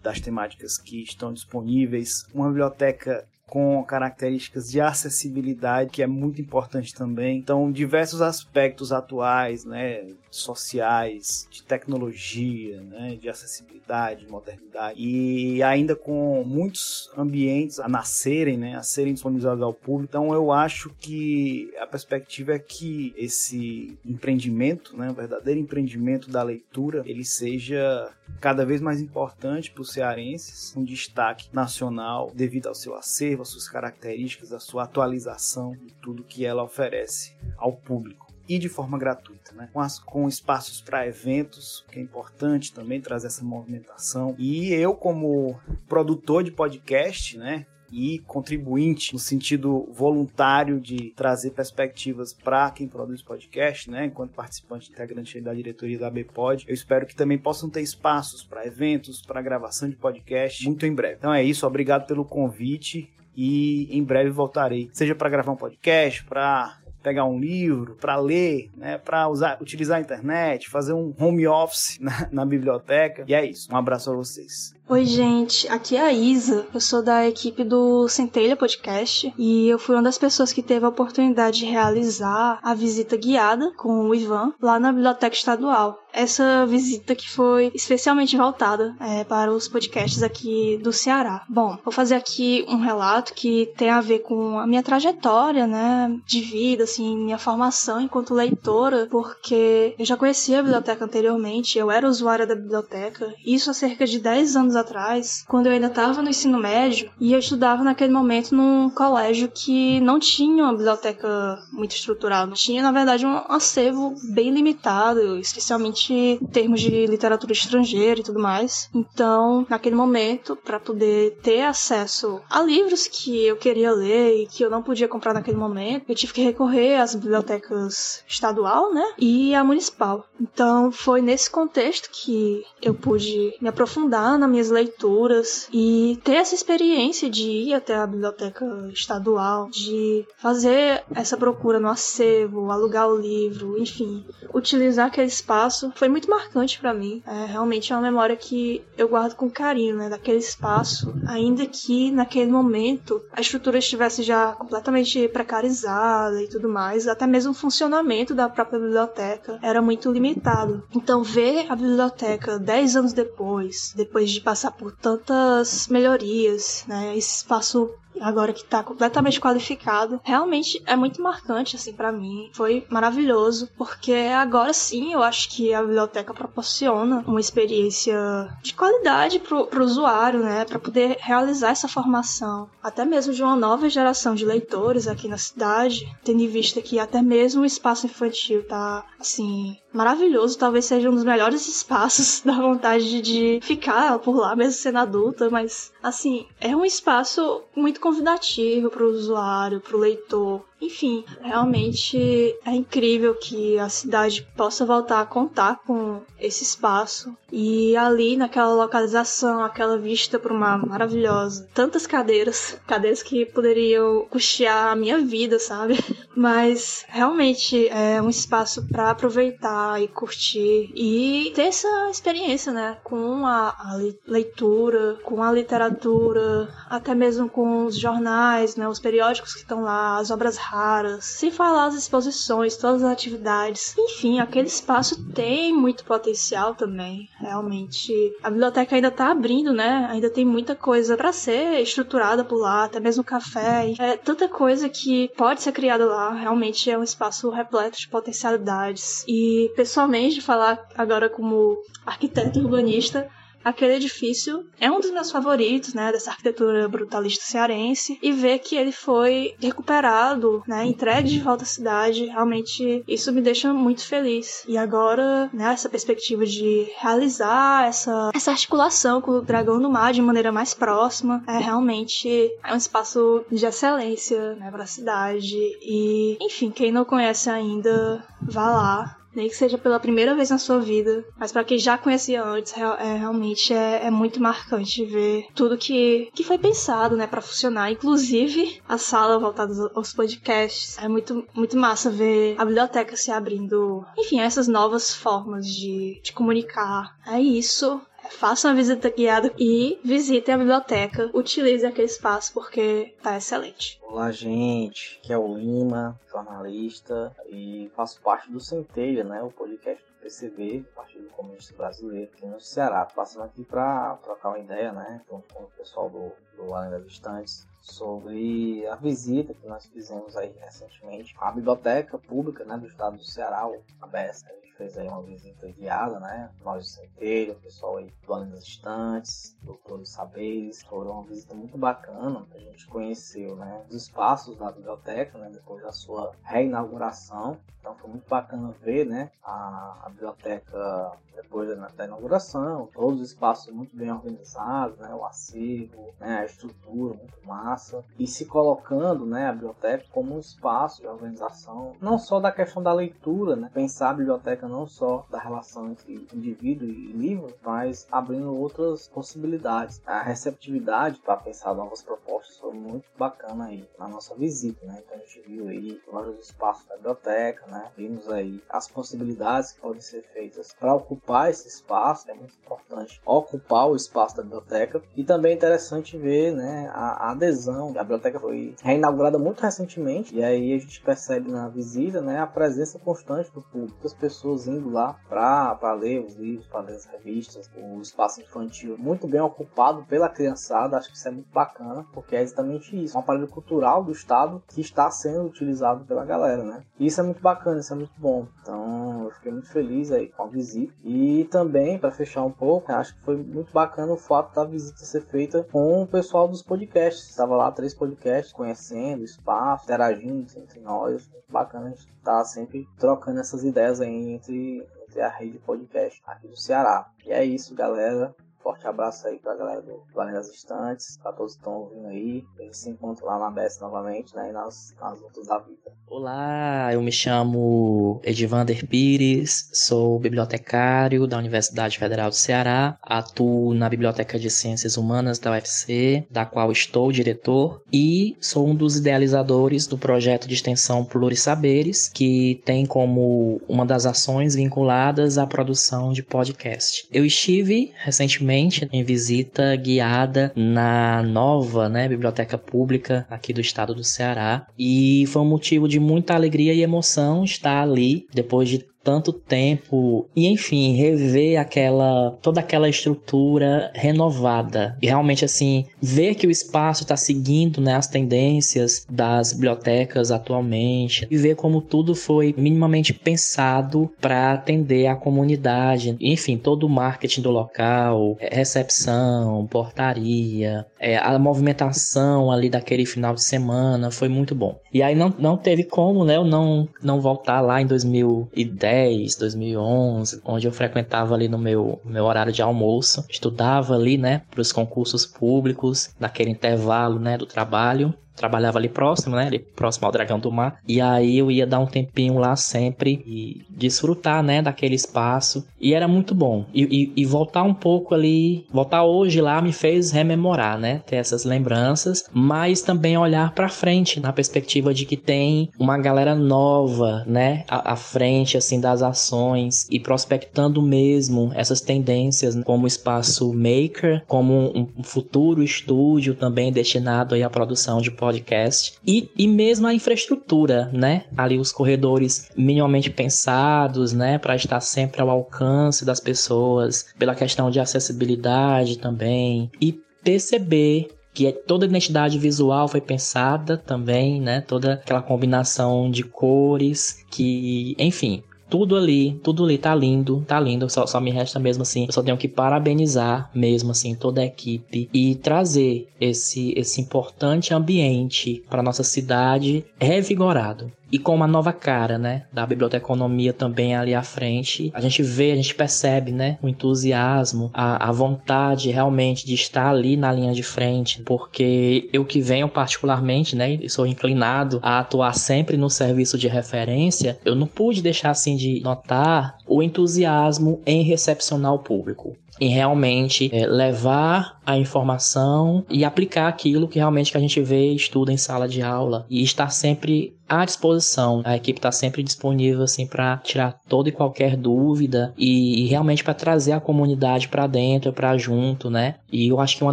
[0.02, 2.26] das temáticas que estão disponíveis.
[2.32, 7.38] Uma biblioteca com características de acessibilidade, que é muito importante também.
[7.38, 15.94] Então, diversos aspectos atuais, né, sociais, de tecnologia, né, de acessibilidade, de modernidade, e ainda
[15.94, 20.10] com muitos ambientes a nascerem, né, a serem disponibilizados ao público.
[20.10, 26.42] Então, eu acho que a perspectiva é que esse empreendimento, né, o verdadeiro empreendimento da
[26.42, 32.74] leitura, ele seja cada vez mais importante para os cearenses, um destaque nacional devido ao
[32.74, 38.23] seu acervo, às suas características, à sua atualização e tudo que ela oferece ao público
[38.48, 39.68] e de forma gratuita, né?
[39.72, 44.34] com, as, com espaços para eventos, que é importante também trazer essa movimentação.
[44.38, 45.58] E eu, como
[45.88, 53.22] produtor de podcast, né, e contribuinte no sentido voluntário de trazer perspectivas para quem produz
[53.22, 56.64] podcast, né, enquanto participante integrante da diretoria da BPod.
[56.66, 60.92] Eu espero que também possam ter espaços para eventos, para gravação de podcast muito em
[60.92, 61.16] breve.
[61.18, 66.24] Então é isso, obrigado pelo convite e em breve voltarei, seja para gravar um podcast,
[66.24, 71.46] para pegar um livro, para ler, né, para usar, utilizar a internet, fazer um home
[71.46, 73.24] office na, na biblioteca.
[73.28, 73.68] E é isso.
[73.70, 74.73] Um abraço a vocês.
[74.86, 76.66] Oi, gente, aqui é a Isa.
[76.74, 80.84] Eu sou da equipe do Centelha Podcast e eu fui uma das pessoas que teve
[80.84, 85.98] a oportunidade de realizar a visita guiada com o Ivan lá na Biblioteca Estadual.
[86.12, 91.44] Essa visita que foi especialmente voltada é, para os podcasts aqui do Ceará.
[91.48, 96.14] Bom, vou fazer aqui um relato que tem a ver com a minha trajetória, né,
[96.24, 101.90] de vida, assim, minha formação enquanto leitora, porque eu já conhecia a biblioteca anteriormente, eu
[101.90, 105.86] era usuária da biblioteca, isso há cerca de 10 anos anos atrás, quando eu ainda
[105.86, 110.72] estava no ensino médio, e eu estudava naquele momento num colégio que não tinha uma
[110.72, 112.52] biblioteca muito estruturada.
[112.52, 118.40] Tinha, na verdade, um acervo bem limitado, especialmente em termos de literatura estrangeira e tudo
[118.40, 118.90] mais.
[118.94, 124.64] Então, naquele momento, para poder ter acesso a livros que eu queria ler e que
[124.64, 129.54] eu não podia comprar naquele momento, eu tive que recorrer às bibliotecas estadual, né, e
[129.54, 130.26] à municipal.
[130.40, 136.54] Então, foi nesse contexto que eu pude me aprofundar nas minhas leituras e ter essa
[136.54, 143.16] experiência de ir até a biblioteca estadual, de fazer essa procura no acervo, alugar o
[143.16, 147.22] livro, enfim, utilizar aquele espaço foi muito marcante para mim.
[147.26, 152.10] É realmente é uma memória que eu guardo com carinho, né, daquele espaço, ainda que
[152.10, 158.34] naquele momento a estrutura estivesse já completamente precarizada e tudo mais, até mesmo o funcionamento
[158.34, 160.82] da própria biblioteca era muito limitado.
[160.94, 167.36] Então ver a biblioteca 10 anos depois, depois de passar por tantas melhorias, né, esse
[167.36, 172.50] espaço agora que tá completamente qualificado, realmente é muito marcante assim para mim.
[172.52, 178.16] Foi maravilhoso, porque agora sim eu acho que a biblioteca proporciona uma experiência
[178.62, 183.56] de qualidade pro, pro usuário, né, para poder realizar essa formação, até mesmo de uma
[183.56, 188.06] nova geração de leitores aqui na cidade, tendo em vista que até mesmo o espaço
[188.06, 194.36] infantil tá assim maravilhoso, talvez seja um dos melhores espaços da vontade de ficar por
[194.36, 199.96] lá mesmo sendo adulta, mas assim, é um espaço muito convidativo para o usuário, para
[199.96, 200.62] o leitor.
[200.80, 202.18] Enfim, realmente
[202.64, 207.34] é incrível que a cidade possa voltar a contar com esse espaço.
[207.50, 211.68] E ali, naquela localização, aquela vista para uma maravilhosa.
[211.72, 215.94] Tantas cadeiras, cadeiras que poderiam custear a minha vida, sabe?
[216.36, 222.98] Mas realmente é um espaço para aproveitar e curtir e ter essa experiência, né?
[223.04, 228.88] Com a, a leitura, com a literatura, até mesmo com os jornais, né?
[228.88, 233.94] Os periódicos que estão lá, as obras raras, sem falar as exposições, todas as atividades.
[233.98, 238.12] Enfim, aquele espaço tem muito potencial também, realmente.
[238.42, 240.08] A biblioteca ainda tá abrindo, né?
[240.10, 243.92] Ainda tem muita coisa para ser estruturada por lá, até mesmo café.
[243.98, 246.32] É tanta coisa que pode ser criada lá.
[246.32, 249.24] Realmente é um espaço repleto de potencialidades.
[249.28, 253.28] E pessoalmente, falar agora como arquiteto urbanista,
[253.64, 258.76] aquele edifício é um dos meus favoritos, né, dessa arquitetura brutalista cearense, e ver que
[258.76, 264.64] ele foi recuperado, né, entregue de volta à cidade, realmente isso me deixa muito feliz.
[264.68, 270.12] E agora, né, essa perspectiva de realizar essa, essa articulação com o Dragão do Mar
[270.12, 272.28] de maneira mais próxima, é realmente
[272.62, 275.56] é um espaço de excelência, né, para a cidade.
[275.80, 280.58] E, enfim, quem não conhece ainda, vá lá nem que seja pela primeira vez na
[280.58, 285.46] sua vida, mas para quem já conhecia antes, é, realmente é, é, muito marcante ver
[285.54, 290.96] tudo que, que foi pensado, né, para funcionar, inclusive a sala voltada aos podcasts.
[290.98, 296.32] É muito, muito massa ver a biblioteca se abrindo, enfim, essas novas formas de, de
[296.32, 297.16] comunicar.
[297.26, 298.00] É isso.
[298.30, 301.30] Faça uma visita guiada e visite a biblioteca.
[301.34, 304.00] Utilize aquele espaço porque tá excelente.
[304.02, 305.20] Olá, gente.
[305.22, 309.42] Aqui é o Lima, jornalista e faço parte do Centelha, né?
[309.42, 313.06] O podcast do PCB, Partido Comunista Brasileiro, aqui no Ceará.
[313.06, 315.20] Passando aqui para trocar uma ideia, né?
[315.28, 320.36] Junto com o pessoal do, do Além das Distantes sobre a visita que nós fizemos
[320.36, 324.42] aí recentemente à biblioteca pública né, do estado do Ceará, o ABS
[324.76, 326.50] fez aí uma visita guiada, né?
[326.62, 330.82] Nós do Centeiro, o pessoal aí do Além das Estantes, Doutor dos Saberes.
[330.84, 332.46] Foi uma visita muito bacana.
[332.52, 333.84] A gente conheceu, né?
[333.88, 335.50] Os espaços da biblioteca, né?
[335.52, 337.58] Depois da sua reinauguração.
[337.80, 339.30] Então foi muito bacana ver, né?
[339.42, 345.14] A, a biblioteca depois da, inauguração, todos os espaços muito bem organizados, né?
[345.14, 346.38] O acervo, né?
[346.40, 348.04] A estrutura muito massa.
[348.18, 349.48] E se colocando, né?
[349.48, 353.70] A biblioteca como um espaço de organização, não só da questão da leitura, né?
[353.72, 360.00] Pensar a biblioteca não só da relação entre indivíduo e livro, mas abrindo outras possibilidades.
[360.06, 365.02] A receptividade para pensar novas propostas foi muito bacana aí na nossa visita, né?
[365.04, 367.90] Então a gente viu aí vários espaços da biblioteca, né?
[367.96, 373.20] Vimos aí as possibilidades que podem ser feitas para ocupar esse espaço, é muito importante
[373.24, 377.90] ocupar o espaço da biblioteca e também é interessante ver, né, a, adesão.
[377.96, 382.46] A biblioteca foi reinaugurada muito recentemente e aí a gente percebe na visita, né, a
[382.46, 387.06] presença constante do público, as pessoas indo lá para ler os livros, para ler as
[387.06, 392.06] revistas, o espaço infantil muito bem ocupado pela criançada, acho que isso é muito bacana,
[392.12, 396.62] porque é exatamente isso, um aparelho cultural do estado que está sendo utilizado pela galera,
[396.62, 396.82] né?
[396.98, 398.46] E isso é muito bacana, isso é muito bom.
[398.62, 400.92] Então, eu fiquei muito feliz aí com a visita.
[401.02, 401.13] E
[401.50, 405.22] também, para fechar um pouco, acho que foi muito bacana o fato da visita ser
[405.22, 407.30] feita com o pessoal dos podcasts.
[407.30, 411.28] Estava lá três podcasts, conhecendo espaço, interagindo entre nós.
[411.28, 415.58] Muito bacana a gente estar tá sempre trocando essas ideias aí entre, entre a rede
[415.58, 417.10] podcast aqui do Ceará.
[417.24, 418.34] E é isso, galera.
[418.64, 422.42] Forte abraço aí pra galera do Planeta das Estantes, pra todos que estão ouvindo aí.
[422.58, 424.48] A gente se encontra lá na BS novamente, né?
[424.48, 425.92] E nas, nas lutas da vida.
[426.06, 433.88] Olá, eu me chamo Edivander Pires, sou bibliotecário da Universidade Federal do Ceará, atuo na
[433.88, 439.86] Biblioteca de Ciências Humanas da UFC, da qual estou diretor, e sou um dos idealizadores
[439.86, 446.22] do projeto de extensão Plurisaberes, que tem como uma das ações vinculadas à produção de
[446.22, 447.06] podcast.
[447.12, 448.53] Eu estive recentemente
[448.92, 455.42] em visita guiada na nova né, Biblioteca Pública aqui do estado do Ceará, e foi
[455.42, 460.94] um motivo de muita alegria e emoção estar ali depois de tanto tempo e enfim
[460.94, 464.96] rever aquela toda aquela estrutura renovada.
[465.02, 471.28] E realmente assim ver que o espaço está seguindo né, as tendências das bibliotecas atualmente
[471.30, 476.16] e ver como tudo foi minimamente pensado para atender a comunidade.
[476.20, 483.42] Enfim todo o marketing do local recepção portaria é, a movimentação ali daquele final de
[483.42, 484.78] semana foi muito bom.
[484.92, 489.36] E aí não, não teve como né eu não não voltar lá em 2010 2010,
[489.36, 494.60] 2011, onde eu frequentava ali no meu, meu horário de almoço, estudava ali, né, para
[494.60, 499.46] os concursos públicos, naquele intervalo, né, do trabalho trabalhava ali próximo, né?
[499.46, 500.78] Ali próximo ao Dragão do Mar.
[500.86, 504.62] E aí eu ia dar um tempinho lá sempre e desfrutar, né?
[504.62, 505.66] Daquele espaço.
[505.80, 506.64] E era muito bom.
[506.72, 511.02] E, e, e, voltar um pouco ali, voltar hoje lá me fez rememorar, né?
[511.06, 516.34] Ter essas lembranças, mas também olhar para frente, na perspectiva de que tem uma galera
[516.34, 517.64] nova, né?
[517.68, 524.72] À, à frente, assim, das ações e prospectando mesmo essas tendências, como espaço maker, como
[524.74, 530.88] um futuro estúdio também destinado aí à produção de podcast e, e mesmo a infraestrutura,
[530.92, 531.24] né?
[531.36, 534.38] Ali os corredores minimamente pensados, né?
[534.38, 541.50] Para estar sempre ao alcance das pessoas, pela questão de acessibilidade também e perceber que
[541.52, 544.62] toda a identidade visual foi pensada também, né?
[544.62, 550.88] Toda aquela combinação de cores que, enfim, tudo ali, tudo ali tá lindo, tá lindo.
[550.88, 554.44] Só, só me resta mesmo assim, eu só tenho que parabenizar mesmo assim toda a
[554.44, 561.72] equipe e trazer esse esse importante ambiente para nossa cidade revigorado e com uma nova
[561.72, 566.58] cara, né, da biblioteconomia também ali à frente, a gente vê, a gente percebe, né,
[566.60, 572.24] o entusiasmo, a, a vontade realmente de estar ali na linha de frente, porque eu
[572.24, 577.54] que venho particularmente, né, e sou inclinado a atuar sempre no serviço de referência, eu
[577.54, 583.66] não pude deixar assim de notar o entusiasmo em recepcionar o público em realmente é,
[583.66, 588.36] levar a informação e aplicar aquilo que realmente que a gente vê e estuda em
[588.36, 591.42] sala de aula e estar sempre à disposição.
[591.44, 596.22] A equipe está sempre disponível assim para tirar toda e qualquer dúvida e, e realmente
[596.22, 599.16] para trazer a comunidade para dentro, para junto, né?
[599.32, 599.92] E eu acho que uma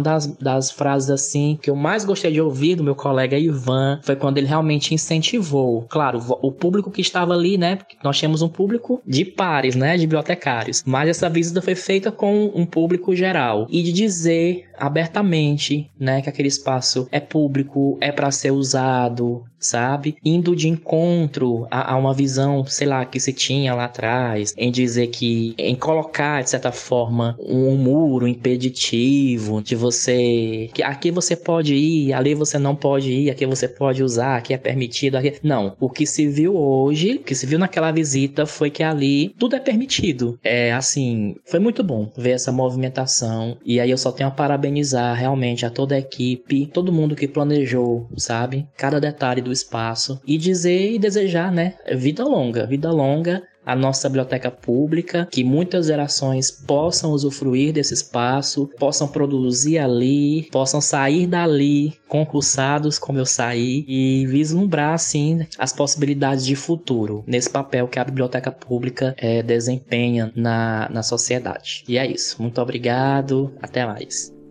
[0.00, 4.14] das, das frases assim que eu mais gostei de ouvir do meu colega Ivan foi
[4.14, 7.78] quando ele realmente incentivou, claro, o público que estava ali, né?
[8.02, 9.96] Nós temos um público de pares, né?
[9.96, 15.88] De bibliotecários, mas essa visita foi feita com um público geral e de dizer abertamente,
[15.96, 20.16] né, que aquele espaço é público, é para ser usado, sabe?
[20.24, 24.72] Indo de encontro a, a, uma visão, sei lá, que se tinha lá atrás, em
[24.72, 31.36] dizer que, em colocar, de certa forma, um muro impeditivo de você, que aqui você
[31.36, 35.34] pode ir, ali você não pode ir, aqui você pode usar, aqui é permitido, aqui...
[35.44, 39.28] Não, o que se viu hoje, o que se viu naquela visita foi que ali
[39.38, 40.40] tudo é permitido.
[40.42, 44.71] É, assim, foi muito bom ver essa movimentação, e aí eu só tenho a parabéns
[44.72, 48.66] parabenizar realmente a toda a equipe, todo mundo que planejou, sabe?
[48.76, 51.74] Cada detalhe do espaço e dizer e desejar, né?
[51.94, 58.68] Vida longa, vida longa a nossa biblioteca pública, que muitas gerações possam usufruir desse espaço,
[58.76, 66.44] possam produzir ali, possam sair dali concursados como eu saí e vislumbrar assim as possibilidades
[66.44, 71.84] de futuro nesse papel que a biblioteca pública é, desempenha na, na sociedade.
[71.88, 72.42] E é isso.
[72.42, 73.52] Muito obrigado.
[73.62, 74.41] Até mais.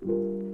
[0.00, 0.49] Thank you.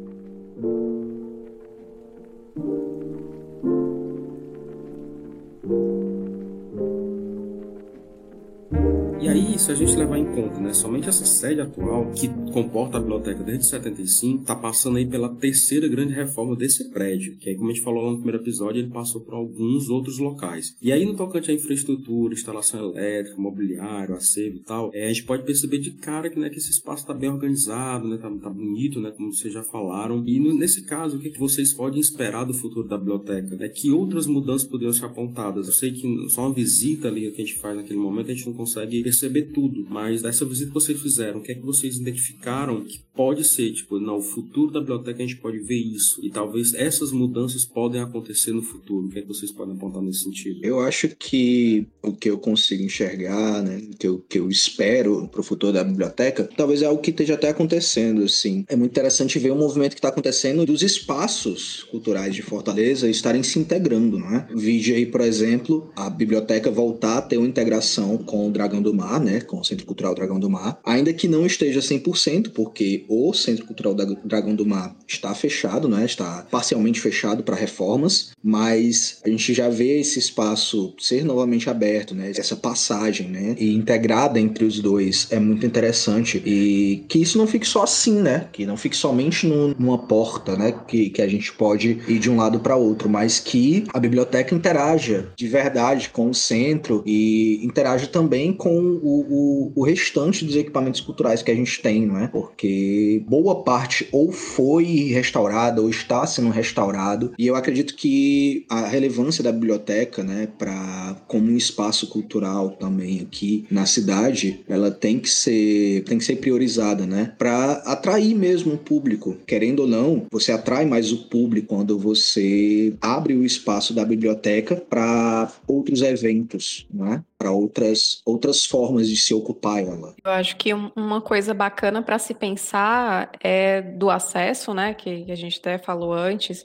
[9.18, 12.98] E aí, se a gente levar em conta, né, somente essa sede atual, que comporta
[12.98, 17.56] a biblioteca desde 75, está passando aí pela terceira grande reforma desse prédio, que aí,
[17.56, 20.76] como a gente falou lá no primeiro episódio, ele passou por alguns outros locais.
[20.82, 25.24] E aí, no tocante à infraestrutura, instalação elétrica, mobiliário, acervo e tal, é, a gente
[25.24, 28.50] pode perceber de cara que, né, que esse espaço está bem organizado, né, tá, tá,
[28.50, 30.22] bonito, né, como vocês já falaram.
[30.26, 33.56] E no, nesse caso, o que, que vocês podem esperar do futuro da biblioteca?
[33.56, 33.68] Né?
[33.70, 35.68] Que outras mudanças poderiam ser apontadas?
[35.68, 38.46] Eu sei que só uma visita ali que a gente faz naquele momento, a gente
[38.46, 41.96] não consegue perceber tudo, mas dessa visita que vocês fizeram, o que é que vocês
[41.96, 46.28] identificaram que pode ser, tipo, no futuro da biblioteca a gente pode ver isso, e
[46.28, 49.06] talvez essas mudanças podem acontecer no futuro.
[49.06, 50.58] O que é que vocês podem apontar nesse sentido?
[50.60, 55.28] Eu acho que o que eu consigo enxergar, né, o que eu, que eu espero
[55.28, 58.64] para o futuro da biblioteca, talvez é algo que esteja até acontecendo, assim.
[58.68, 63.44] É muito interessante ver o movimento que está acontecendo dos espaços culturais de Fortaleza estarem
[63.44, 64.48] se integrando, não é?
[64.52, 68.95] Vídeo aí, por exemplo, a biblioteca voltar a ter uma integração com o Dragão do
[68.96, 73.04] Mar, né, com o Centro Cultural Dragão do Mar, ainda que não esteja 100%, porque
[73.08, 79.20] o Centro Cultural Dragão do Mar está fechado, né, está parcialmente fechado para reformas, mas
[79.24, 84.40] a gente já vê esse espaço ser novamente aberto, né, essa passagem, né, e integrada
[84.40, 86.42] entre os dois é muito interessante.
[86.44, 90.56] E que isso não fique só assim, né, que não fique somente no, numa porta,
[90.56, 93.98] né, que, que a gente pode ir de um lado para outro, mas que a
[93.98, 100.44] biblioteca interaja de verdade com o centro e interaja também com o, o, o restante
[100.44, 102.28] dos equipamentos culturais que a gente tem, não é?
[102.28, 108.86] Porque boa parte ou foi restaurada ou está sendo restaurado e eu acredito que a
[108.86, 115.18] relevância da biblioteca, né, para como um espaço cultural também aqui na cidade, ela tem
[115.18, 119.36] que ser tem que ser priorizada, né, para atrair mesmo o público.
[119.46, 124.76] Querendo ou não, você atrai mais o público quando você abre o espaço da biblioteca
[124.76, 127.22] para outros eventos, né?
[127.46, 130.14] Para outras, outras formas de se ocupar ela.
[130.24, 135.36] Eu acho que uma coisa bacana para se pensar é do acesso, né, que a
[135.36, 136.64] gente até falou antes,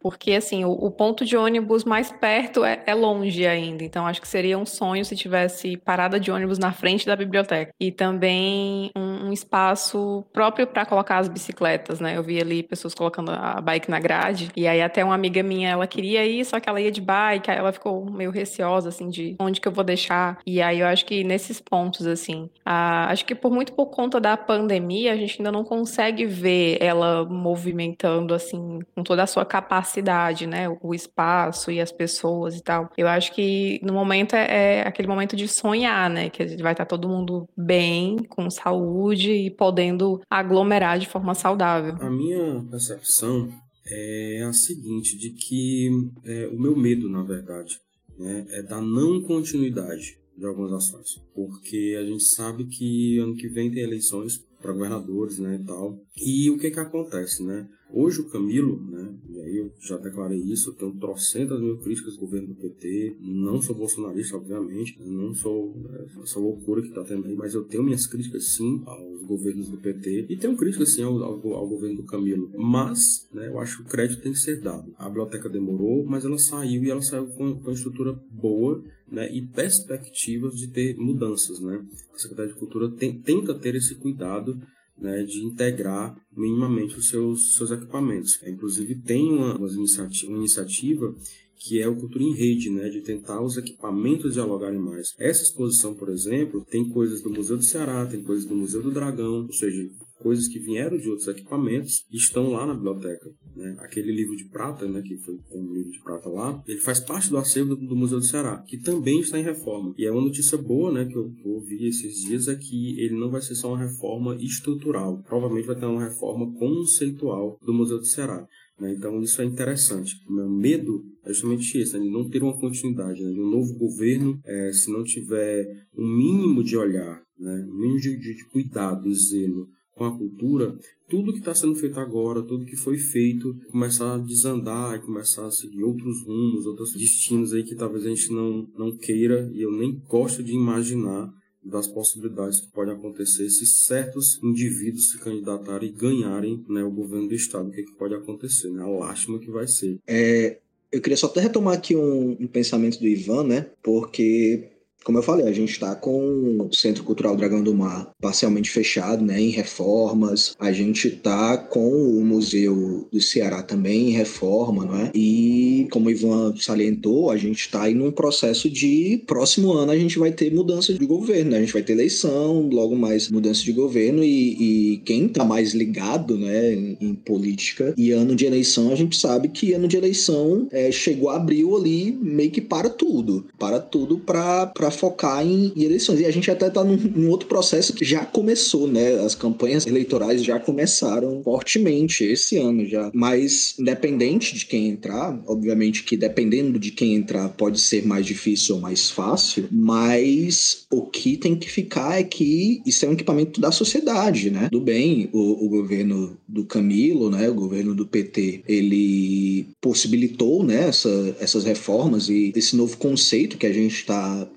[0.00, 4.20] porque assim o, o, ponto de ônibus mais perto é, é, longe ainda, então acho
[4.20, 7.72] que seria um sonho se tivesse parada de ônibus na frente da biblioteca.
[7.78, 12.16] E também um, um espaço próprio para colocar as bicicletas, né?
[12.16, 14.50] Eu vi ali pessoas colocando a bike na grade.
[14.56, 17.50] E aí até uma amiga minha ela queria ir, só que ela ia de bike,
[17.50, 20.38] aí ela ficou meio receosa assim de onde que eu vou deixar.
[20.46, 24.20] E aí eu acho que nesses pontos assim, a, acho que por muito por conta
[24.20, 29.44] da pandemia a gente ainda não consegue ver ela movimentando assim com toda a sua
[29.44, 30.66] capacidade cidade, né?
[30.80, 32.90] O espaço e as pessoas e tal.
[32.96, 36.30] Eu acho que no momento é, é aquele momento de sonhar, né?
[36.30, 41.96] Que vai estar todo mundo bem, com saúde e podendo aglomerar de forma saudável.
[42.00, 43.48] A minha percepção
[43.86, 45.90] é a seguinte, de que
[46.24, 47.78] é, o meu medo, na verdade,
[48.18, 51.20] né, é da não continuidade de algumas ações.
[51.34, 55.98] Porque a gente sabe que ano que vem tem eleições para governadores, né, e tal.
[56.16, 57.66] E o que que acontece, né?
[57.92, 62.14] Hoje o Camilo, né, e aí eu já declarei isso, eu tenho trocentas mil críticas
[62.14, 67.02] do governo do PT, não sou bolsonarista, obviamente, não sou é, essa loucura que está
[67.02, 70.94] tendo aí, mas eu tenho minhas críticas sim aos governos do PT e tenho críticas
[70.94, 74.32] sim ao, ao, ao governo do Camilo, mas né, eu acho que o crédito tem
[74.32, 74.92] que ser dado.
[74.96, 79.32] A biblioteca demorou, mas ela saiu e ela saiu com, com uma estrutura boa né,
[79.32, 81.60] e perspectivas de ter mudanças.
[81.60, 81.84] Né?
[82.14, 84.60] A Secretaria de Cultura tem, tenta ter esse cuidado
[85.00, 88.38] né, de integrar minimamente os seus, seus equipamentos.
[88.42, 91.14] É, inclusive, tem uma, uma, iniciativa, uma iniciativa
[91.56, 95.14] que é o Cultura em Rede, né, de tentar os equipamentos dialogarem mais.
[95.18, 98.90] Essa exposição, por exemplo, tem coisas do Museu do Ceará, tem coisas do Museu do
[98.90, 99.86] Dragão, ou seja,
[100.22, 103.30] coisas que vieram de outros equipamentos e estão lá na biblioteca.
[103.56, 103.76] Né?
[103.80, 107.30] Aquele livro de prata, né, que foi um livro de prata lá, ele faz parte
[107.30, 109.94] do acervo do, Museu do Ceará, que também está em reforma.
[109.98, 113.30] E é uma notícia boa, né, que eu ouvi esses dias, é que ele não
[113.30, 118.06] vai ser só uma reforma estrutural, provavelmente vai ter uma reforma conceitual do Museu do
[118.06, 118.46] Ceará.
[118.78, 118.94] Né?
[118.96, 120.16] Então isso é interessante.
[120.28, 122.04] O meu medo é justamente isso, né?
[122.04, 123.32] de não ter uma continuidade, né?
[123.32, 127.66] de um novo governo, é, se não tiver um mínimo de olhar, né?
[127.68, 129.68] um mínimo de, de, de cuidado e zelo
[130.00, 130.74] com a cultura,
[131.10, 135.44] tudo que está sendo feito agora, tudo que foi feito, começar a desandar e começar
[135.44, 139.60] a seguir outros rumos, outros destinos aí que talvez a gente não, não queira e
[139.60, 141.30] eu nem gosto de imaginar
[141.62, 147.28] das possibilidades que podem acontecer se certos indivíduos se candidatarem e ganharem né, o governo
[147.28, 147.68] do estado.
[147.68, 148.82] O que, que pode acontecer, né?
[148.82, 149.98] A lástima que vai ser.
[150.06, 150.60] É,
[150.90, 153.70] eu queria só até retomar aqui um, um pensamento do Ivan, né?
[153.82, 154.70] Porque
[155.04, 159.24] como eu falei, a gente está com o Centro Cultural Dragão do Mar parcialmente fechado,
[159.24, 160.54] né, em reformas.
[160.58, 165.10] A gente está com o Museu do Ceará também em reforma, não é?
[165.14, 169.96] E como o Ivan salientou, a gente está aí num processo de próximo ano a
[169.96, 171.58] gente vai ter mudança de governo, né?
[171.58, 175.72] a gente vai ter eleição, logo mais mudança de governo e, e quem está mais
[175.72, 179.96] ligado, né, em, em, política e ano de eleição a gente sabe que ano de
[179.96, 186.20] eleição é, chegou abril ali meio que para tudo, para tudo para focar em, eleições.
[186.20, 189.14] E a gente até está num, num, outro processo que já começou, né?
[189.20, 193.10] As campanhas eleitorais já começaram fortemente esse ano já.
[193.14, 198.76] Mas, independente de quem entrar, obviamente que dependendo de quem entrar pode ser mais difícil
[198.76, 203.60] ou mais fácil, mas o que tem que ficar é que isso é um equipamento
[203.60, 204.68] da sociedade, né?
[204.70, 207.48] Do bem, o, o governo do Camilo, né?
[207.48, 210.88] O governo do PT, ele possibilitou, né?
[210.88, 214.48] Essa, essas reformas e esse novo conceito que a gente está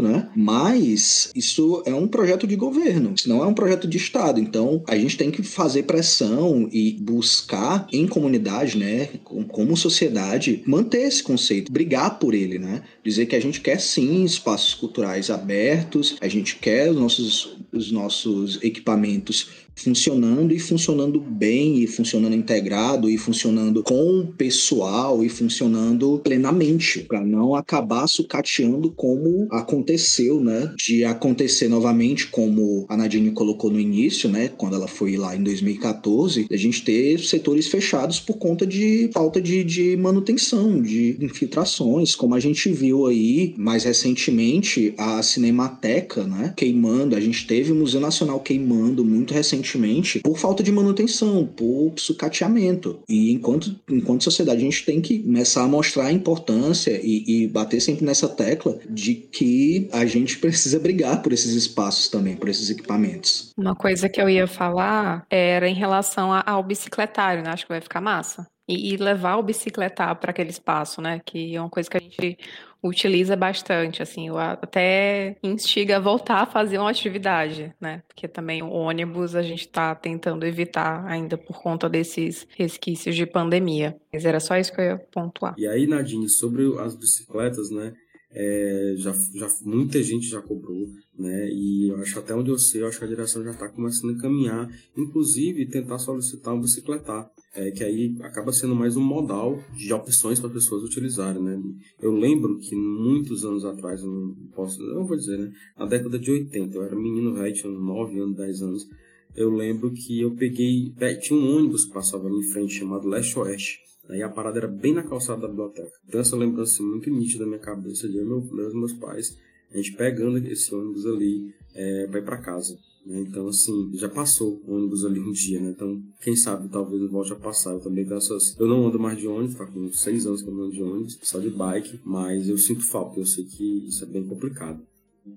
[0.00, 0.28] né?
[0.34, 4.40] Mas isso é um projeto de governo, isso não é um projeto de Estado.
[4.40, 9.08] Então a gente tem que fazer pressão e buscar em comunidade, né?
[9.24, 12.82] Como sociedade, manter esse conceito, brigar por ele, né?
[13.04, 17.90] Dizer que a gente quer sim espaços culturais abertos, a gente quer os nossos, os
[17.92, 25.28] nossos equipamentos funcionando e funcionando bem e funcionando integrado e funcionando com o pessoal e
[25.28, 30.72] funcionando plenamente para não acabar sucateando como aconteceu, né?
[30.76, 34.48] De acontecer novamente como a Nadine colocou no início, né?
[34.48, 39.40] Quando ela foi lá em 2014, a gente ter setores fechados por conta de falta
[39.40, 46.54] de, de manutenção, de infiltrações, como a gente viu aí mais recentemente a Cinemateca, né?
[46.56, 51.44] Queimando, a gente teve o Museu Nacional queimando muito recentemente recentemente por falta de manutenção,
[51.44, 53.00] por sucateamento.
[53.08, 57.48] E enquanto, enquanto sociedade, a gente tem que começar a mostrar a importância e, e
[57.48, 62.48] bater sempre nessa tecla de que a gente precisa brigar por esses espaços também, por
[62.48, 63.50] esses equipamentos.
[63.56, 67.50] Uma coisa que eu ia falar era em relação ao bicicletário, né?
[67.50, 68.46] Acho que vai ficar massa.
[68.68, 71.20] E, e levar o bicicletar para aquele espaço, né?
[71.24, 72.38] Que é uma coisa que a gente
[72.82, 78.02] utiliza bastante, assim, até instiga a voltar a fazer uma atividade, né?
[78.06, 83.26] Porque também o ônibus a gente está tentando evitar ainda por conta desses resquícios de
[83.26, 83.96] pandemia.
[84.12, 85.54] Mas era só isso que eu ia pontuar.
[85.58, 87.92] E aí, Nadine, sobre as bicicletas, né?
[88.38, 91.48] É, já, já muita gente já cobrou, né?
[91.50, 94.14] E eu acho até onde eu sei, eu acho que a direção já está começando
[94.14, 99.58] a caminhar, inclusive tentar solicitar um bicicletar é, que aí acaba sendo mais um modal
[99.74, 101.58] de opções para pessoas utilizarem, né?
[102.00, 105.50] Eu lembro que muitos anos atrás, eu não posso, não vou dizer, né?
[105.76, 108.88] Na década de 80, eu era menino velho, tinha 9 anos, 10 anos,
[109.34, 113.38] eu lembro que eu peguei, tinha um ônibus que passava ali em frente chamado Leste
[113.38, 115.92] Oeste, Aí a parada era bem na calçada da biblioteca.
[116.06, 119.36] Então essa lembrança muito nítida da minha cabeça de eu, meu, meus, meus pais,
[119.72, 122.78] a gente pegando esse ônibus ali é, para ir para casa.
[123.06, 123.20] Né?
[123.20, 125.70] Então, assim, já passou o ônibus ali um dia, né?
[125.70, 127.72] Então, quem sabe, talvez eu volte a passar.
[127.72, 128.58] Eu também tenho essas...
[128.58, 130.82] Eu não ando mais de ônibus, tá com seis anos que eu não ando de
[130.82, 133.20] ônibus, só de bike, mas eu sinto falta.
[133.20, 134.82] Eu sei que isso é bem complicado.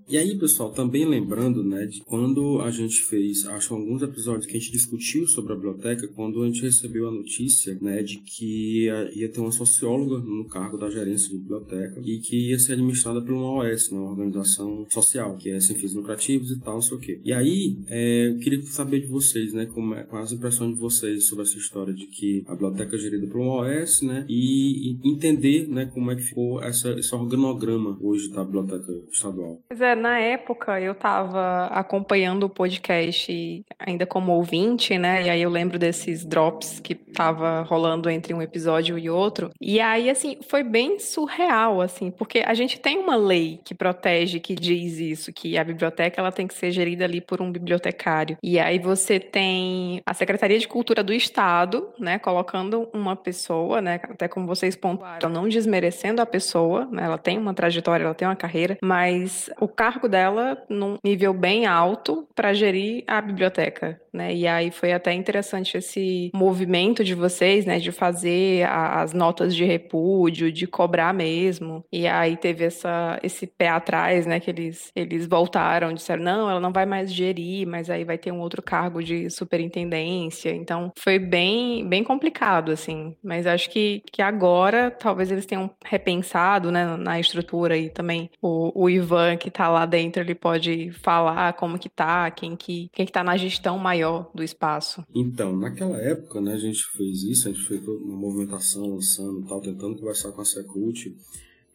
[0.07, 4.57] E aí, pessoal, também lembrando, né, de quando a gente fez, acho alguns episódios que
[4.57, 8.85] a gente discutiu sobre a biblioteca, quando a gente recebeu a notícia, né, de que
[9.15, 13.21] ia, ter uma socióloga no cargo da gerência de biblioteca e que ia ser administrada
[13.21, 16.81] por uma OS, né, uma organização social, que é sem fins lucrativos e tal, não
[16.81, 17.21] sei o quê.
[17.23, 20.79] E aí, é, eu queria saber de vocês, né, como é, quais as impressões de
[20.79, 24.91] vocês sobre essa história de que a biblioteca é gerida por uma OS, né, e,
[24.91, 29.61] e entender, né, como é que ficou essa, esse organograma hoje da biblioteca estadual.
[29.79, 35.23] Pois é, na época eu estava acompanhando o podcast ainda como ouvinte, né?
[35.23, 39.51] E aí eu lembro desses drops que tava rolando entre um episódio e outro.
[39.61, 44.41] E aí, assim, foi bem surreal, assim, porque a gente tem uma lei que protege,
[44.41, 48.37] que diz isso, que a biblioteca ela tem que ser gerida ali por um bibliotecário.
[48.43, 54.01] E aí você tem a Secretaria de Cultura do Estado, né, colocando uma pessoa, né,
[54.03, 58.27] até como vocês pontuaram, não desmerecendo a pessoa, né, ela tem uma trajetória, ela tem
[58.27, 64.33] uma carreira, mas o cargo dela num nível bem alto para gerir a biblioteca, né?
[64.33, 69.55] E aí foi até interessante esse movimento de vocês, né, de fazer a, as notas
[69.55, 71.83] de repúdio, de cobrar mesmo.
[71.91, 76.59] E aí teve essa esse pé atrás, né, que eles eles voltaram, disseram: "Não, ela
[76.59, 80.51] não vai mais gerir, mas aí vai ter um outro cargo de superintendência".
[80.51, 86.71] Então, foi bem bem complicado assim, mas acho que que agora talvez eles tenham repensado,
[86.71, 91.53] né, na estrutura e também o, o Ivan que está lá dentro, ele pode falar
[91.53, 95.05] como que tá, quem que quem que tá na gestão maior do espaço.
[95.13, 99.61] Então, naquela época, né, a gente fez isso, a gente fez uma movimentação lançando, tal,
[99.61, 101.15] tentando conversar com a Secult,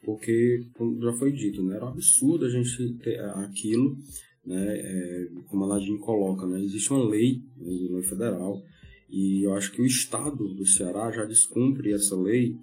[0.05, 3.97] porque como já foi dito, né, era um absurdo a gente ter aquilo,
[4.45, 8.63] né, é, como a Nadine coloca, né, existe uma lei, né, lei federal,
[9.11, 12.57] e eu acho que o Estado do Ceará já descumpre essa lei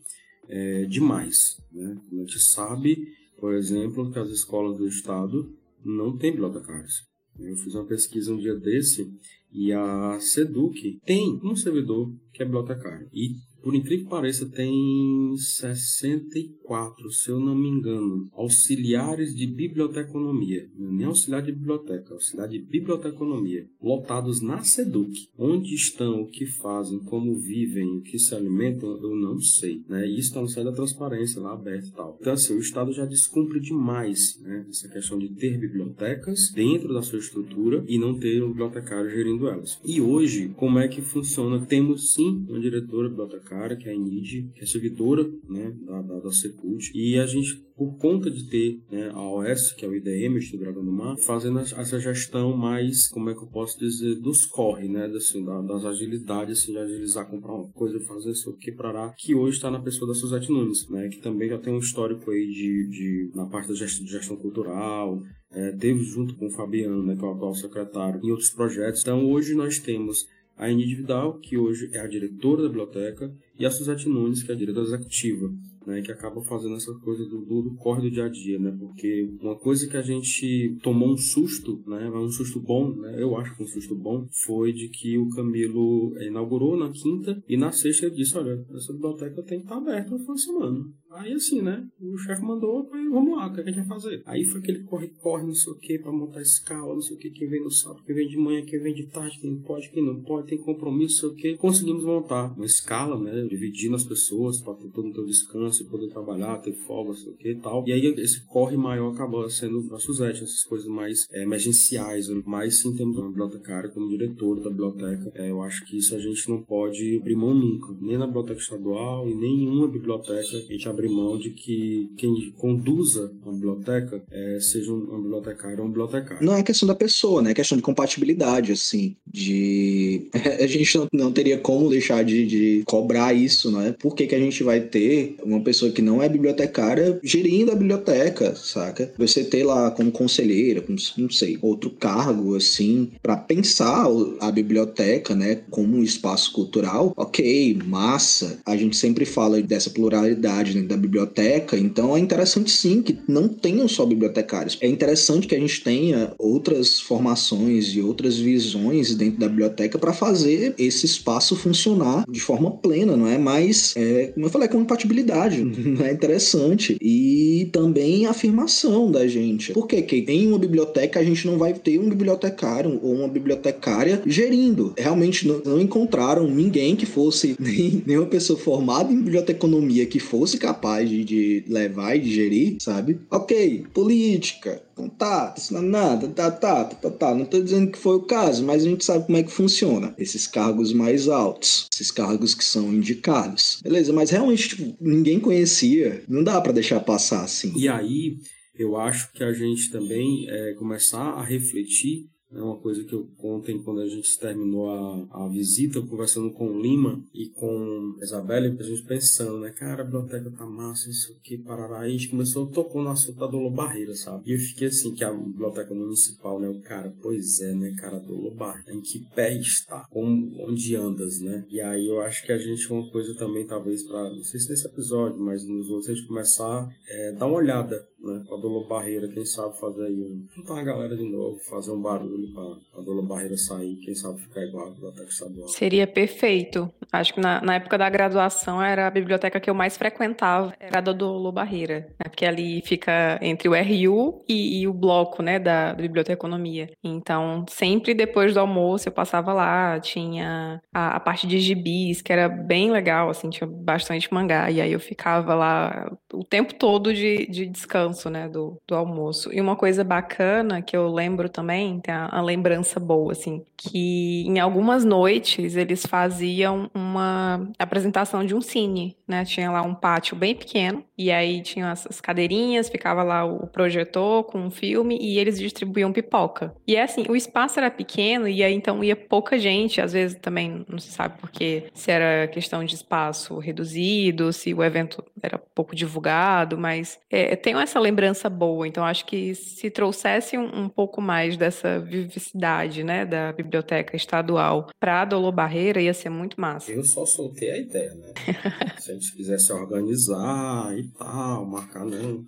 [0.50, 1.58] é, demais.
[1.72, 1.98] Né?
[2.12, 3.08] A gente sabe
[3.42, 5.52] por exemplo, que as escolas do estado
[5.84, 7.08] não têm bibliotecários.
[7.40, 9.12] Eu fiz uma pesquisa um dia desse
[9.52, 13.10] e a Seduc tem um servidor que é bibliotecário.
[13.12, 20.70] E por incrível que pareça, tem 64, se eu não me engano, auxiliares de biblioteconomia.
[20.80, 25.30] É nem auxiliar de biblioteca, auxiliar de biblioteconomia, lotados na SEDUC.
[25.38, 29.84] Onde estão, o que fazem, como vivem, o que se alimentam, eu não sei.
[29.88, 30.08] Né?
[30.08, 32.18] E isso está no site da transparência, lá aberto e tal.
[32.20, 34.66] Então, assim, o Estado já descumpre demais né?
[34.70, 39.48] essa questão de ter bibliotecas dentro da sua estrutura e não ter um bibliotecário gerindo
[39.48, 39.80] elas.
[39.86, 41.66] E hoje, como é que funciona?
[41.66, 46.20] Temos sim uma diretora bibliotecária, que é a Inid, que é servidora né, da, da,
[46.20, 49.96] da Secult, e a gente, por conta de ter né, a OS, que é o
[49.96, 54.46] IDM, o Instituto Mar, fazendo essa gestão mais, como é que eu posso dizer, dos
[54.46, 59.14] corre, né, assim, das agilidades, assim, de agilizar, comprar uma coisa, fazer isso aqui, para
[59.18, 62.32] que hoje está na pessoa da Suzette Nunes, né, que também já tem um histórico
[62.32, 65.22] aí de, de na parte da gestão, de gestão cultural,
[65.52, 69.02] é, teve junto com o Fabiano, né, que é o atual secretário, em outros projetos.
[69.02, 70.26] Então, hoje nós temos
[70.62, 74.52] a Enid Vidal, que hoje é a diretora da biblioteca, e a Suzette Nunes, que
[74.52, 75.52] é a diretora executiva
[75.86, 78.76] né, que acaba fazendo essa coisa do, do, do, corre do dia a dia, né,
[78.80, 83.36] porque uma coisa que a gente tomou um susto, né, um susto bom, né, eu
[83.38, 87.72] acho que um susto bom, foi de que o Camilo inaugurou na quinta e na
[87.72, 90.86] sexta ele disse, olha, essa biblioteca tem que estar aberta no final de semana.
[91.14, 94.24] Aí assim, né, o chefe mandou, vamos lá, o que a gente vai fazer?
[94.26, 97.30] Aí foi aquele corre-corre, não sei o que, para montar escala, não sei o que,
[97.30, 100.06] quem vem no sábado, quem vem de manhã, quem vem de tarde, quem pode, quem
[100.06, 101.58] não pode, tem compromisso, não sei o que.
[101.58, 106.08] Conseguimos montar uma escala, né, dividindo as pessoas para ter todo o teu descanso, poder
[106.08, 107.84] trabalhar, ter folga, sei o que e tal.
[107.88, 112.76] E aí esse corre maior acaba sendo a Suzette, essas coisas mais é, emergenciais, mas
[112.76, 115.32] sim temos uma bibliotecária como diretor da biblioteca.
[115.36, 118.60] É, eu acho que isso a gente não pode abrir mão nunca, nem na biblioteca
[118.60, 124.60] estadual e nenhuma biblioteca a gente abrir mão de que quem conduza a biblioteca é,
[124.60, 126.46] seja um bibliotecário ou um bibliotecário.
[126.46, 127.52] Não é questão da pessoa, né?
[127.52, 130.28] É questão de compatibilidade, assim, de...
[130.60, 133.96] a gente não, não teria como deixar de, de cobrar isso, né?
[134.00, 137.72] Por que, que a gente vai ter uma uma pessoa que não é bibliotecária gerindo
[137.72, 139.14] a biblioteca, saca?
[139.18, 144.08] Você ter lá como conselheira, como, não sei, outro cargo assim, para pensar
[144.40, 148.60] a biblioteca, né, como um espaço cultural, ok, massa.
[148.66, 153.48] A gente sempre fala dessa pluralidade dentro da biblioteca, então é interessante sim que não
[153.48, 154.78] tenham só bibliotecários.
[154.82, 160.14] É interessante que a gente tenha outras formações e outras visões dentro da biblioteca para
[160.14, 163.38] fazer esse espaço funcionar de forma plena, não é?
[163.38, 165.62] Mas, é, como eu falei, é compatibilidade
[166.04, 166.98] é interessante.
[167.02, 169.74] E também a afirmação da gente.
[169.74, 174.22] Por que em uma biblioteca a gente não vai ter um bibliotecário ou uma bibliotecária
[174.26, 174.94] gerindo?
[174.98, 180.20] Realmente não, não encontraram ninguém que fosse, nem, nem uma pessoa formada em biblioteconomia que
[180.20, 183.20] fosse capaz de, de levar e de gerir, sabe?
[183.30, 187.36] Ok, política, contato, isso não é nada, tá, tá, tá, tá, tá.
[187.36, 190.14] Não tô dizendo que foi o caso, mas a gente sabe como é que funciona.
[190.18, 193.80] Esses cargos mais altos, esses cargos que são indicados.
[193.84, 196.24] Beleza, mas realmente tipo, ninguém conhecia.
[196.28, 197.74] Não dá para deixar passar assim.
[197.76, 198.38] E aí,
[198.76, 203.28] eu acho que a gente também é, começar a refletir é uma coisa que eu
[203.40, 208.24] ontem, quando a gente terminou a, a visita, conversando com o Lima e com a
[208.24, 209.70] Isabelle, a gente pensando, né?
[209.72, 212.02] Cara, a biblioteca tá massa, isso aqui, parará.
[212.02, 214.44] Aí a gente começou, tocou no assunto da Dolo Barreira, sabe?
[214.50, 216.70] E eu fiquei assim, que a biblioteca municipal, né?
[216.70, 218.94] O cara, pois é, né, cara, Dolo Barreira.
[218.94, 220.06] Em que pé está?
[220.10, 221.66] Como, onde andas, né?
[221.70, 224.70] E aí eu acho que a gente, uma coisa também, talvez, para não sei se
[224.70, 228.44] nesse episódio, mas nos outros, a gente começar é, dar uma olhada né?
[228.52, 230.46] A Dolo Barreira, quem sabe fazer aí um.
[230.56, 234.42] Juntar a galera de novo, fazer um barulho pra a Dolo Barreira sair, quem sabe
[234.42, 235.68] ficar igual a biblioteca estadual.
[235.68, 236.92] Seria perfeito.
[237.12, 241.00] Acho que na, na época da graduação era a biblioteca que eu mais frequentava, era
[241.00, 242.30] a da Dolo Barreira, né?
[242.30, 246.90] Porque ali fica entre o RU e, e o bloco, né, da, da biblioteconomia.
[247.04, 252.32] Então, sempre depois do almoço eu passava lá, tinha a, a parte de gibis, que
[252.32, 254.70] era bem legal, assim, tinha bastante mangá.
[254.72, 259.52] E aí eu ficava lá o tempo todo de, de descanso né, do, do almoço.
[259.54, 264.44] E uma coisa bacana que eu lembro também, tem a, a lembrança boa, assim, que
[264.48, 269.44] em algumas noites eles faziam uma apresentação de um cine, né?
[269.46, 274.44] Tinha lá um pátio bem pequeno, e aí tinha as cadeirinhas, ficava lá o projetor
[274.46, 276.74] com um filme, e eles distribuíam pipoca.
[276.88, 280.38] E é assim, o espaço era pequeno, e aí então ia pouca gente, às vezes
[280.42, 285.58] também não se sabe porque se era questão de espaço reduzido, se o evento era
[285.58, 288.88] pouco divulgado, mas é, tenho essa lembrança boa.
[288.88, 294.90] Então, acho que se trouxesse um, um pouco mais dessa vivacidade, né, da biblioteca estadual
[295.00, 296.92] para a Dolo Barreira, ia ser muito massa.
[296.92, 298.34] Eu só soltei a ideia, né?
[299.00, 302.46] se a gente quisesse organizar e tal, marcar, não.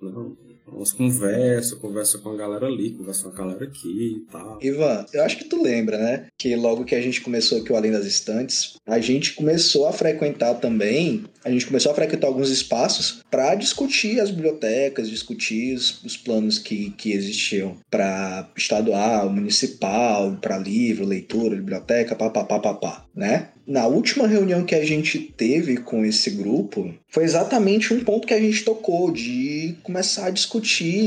[0.00, 0.36] Não,
[0.72, 4.58] umas conversa, conversa com a galera ali, conversa com a galera aqui e tal.
[4.62, 6.26] Ivan, eu acho que tu lembra, né?
[6.36, 9.92] Que logo que a gente começou aqui o Além das Estantes, a gente começou a
[9.92, 16.02] frequentar também, a gente começou a frequentar alguns espaços para discutir as bibliotecas, discutir os,
[16.04, 23.50] os planos que, que existiam para estadual, municipal, para livro, leitura, biblioteca, papapá, papá, né?
[23.66, 28.34] Na última reunião que a gente teve com esse grupo, foi exatamente um ponto que
[28.34, 30.55] a gente tocou de começar a discutir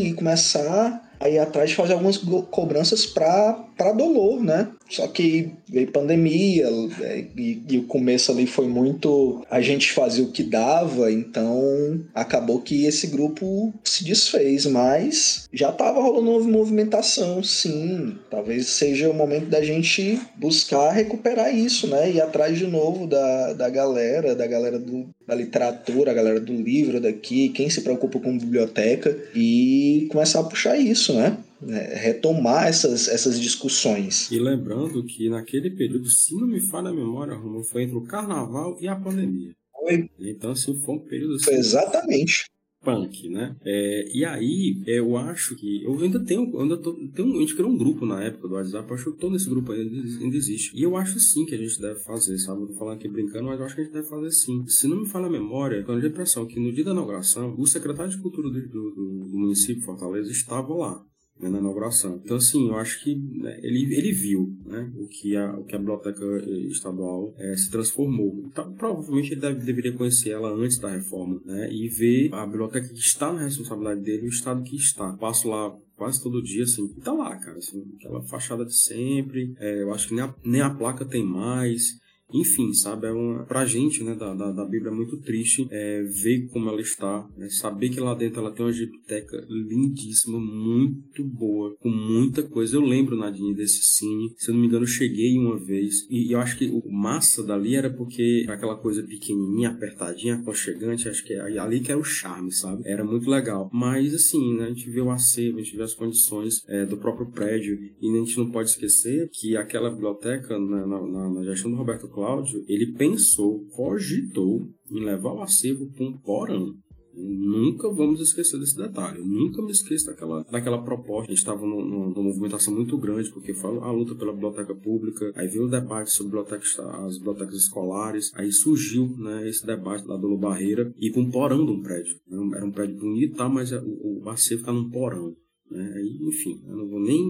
[0.07, 2.17] e começar a ir atrás de fazer algumas
[2.49, 4.67] cobranças para dolor, né?
[4.89, 6.67] Só que veio pandemia
[7.01, 12.01] é, e, e, o começo ali foi muito a gente fazia o que dava, então
[12.13, 18.17] acabou que esse grupo se desfez, mas já estava rolando uma movimentação, sim.
[18.29, 22.11] Talvez seja o momento da gente buscar recuperar isso, né?
[22.11, 26.53] Ir atrás de novo da, da galera, da galera do, da literatura, a galera do
[26.53, 31.37] livro daqui, quem se preocupa com biblioteca e começar a puxar isso, né?
[31.67, 34.31] É, retomar essas, essas discussões.
[34.31, 38.03] E lembrando que naquele período, se não me falha a memória, Romulo, foi entre o
[38.03, 39.53] carnaval e a pandemia.
[39.71, 40.09] Foi.
[40.19, 42.45] Então, assim, foi um período assim, foi exatamente
[42.81, 43.55] punk, né?
[43.63, 45.83] É, e aí, é, eu acho que.
[45.83, 46.49] Eu ainda tenho.
[46.53, 49.11] Eu ainda tô, tenho, a gente criou um grupo na época do WhatsApp, eu acho
[49.11, 50.75] que todo esse grupo ainda, ainda existe.
[50.77, 52.61] E eu acho sim que a gente deve fazer, sabe?
[52.61, 54.65] Eu tô falando aqui brincando, mas eu acho que a gente deve fazer sim.
[54.67, 57.55] Se não me falha a memória, eu tenho a impressão que no dia da inauguração,
[57.57, 61.05] o secretário de Cultura do, do, do município de Fortaleza estava lá
[61.39, 62.19] né, na inauguração.
[62.23, 65.75] Então, assim, eu acho que né, ele, ele viu né, o, que a, o que
[65.75, 68.43] a biblioteca eh, estadual é, se transformou.
[68.45, 72.87] Então, provavelmente ele deve, deveria conhecer ela antes da reforma né, e ver a biblioteca
[72.87, 75.13] que está na responsabilidade dele o estado que está.
[75.13, 79.53] Passo lá quase todo dia, assim, tá lá, cara, assim, aquela fachada de sempre.
[79.59, 81.99] É, eu acho que nem a, nem a placa tem mais.
[82.33, 86.03] Enfim, sabe, é uma, pra gente, né, da, da, da Bíblia é muito triste é,
[86.03, 91.23] ver como ela está, né, saber que lá dentro ela tem uma biblioteca lindíssima, muito
[91.23, 92.77] boa, com muita coisa.
[92.77, 96.27] Eu lembro, Nadine, desse cine, se eu não me engano, eu cheguei uma vez, e,
[96.27, 101.09] e eu acho que o massa dali era porque era aquela coisa pequenininha, apertadinha, aconchegante,
[101.09, 102.83] acho que é ali que era o charme, sabe?
[102.85, 103.69] Era muito legal.
[103.73, 106.97] Mas, assim, né, a gente vê o acervo, a gente vê as condições é, do
[106.97, 111.43] próprio prédio, e a gente não pode esquecer que aquela biblioteca, né, na, na, na
[111.43, 116.75] gestão do Roberto Cláudio, ele pensou, cogitou em levar o acervo para um porão.
[117.15, 119.21] Nunca vamos esquecer desse detalhe.
[119.23, 121.31] Nunca me esqueço daquela, daquela proposta.
[121.31, 125.47] A gente estava numa movimentação muito grande, porque foi a luta pela biblioteca pública, aí
[125.47, 130.37] veio o debate sobre bibliotecas, as bibliotecas escolares, aí surgiu né, esse debate lá do
[130.37, 132.19] Barreira e com um porão de um prédio.
[132.53, 135.33] Era um prédio bonito, tá, mas é, o, o acervo está num porão.
[135.71, 136.01] Né?
[136.21, 137.23] enfim, eu não vou nem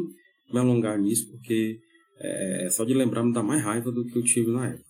[0.52, 1.80] me alongar nisso, porque
[2.20, 4.90] é, só de lembrar me dá mais raiva do que eu tive na época.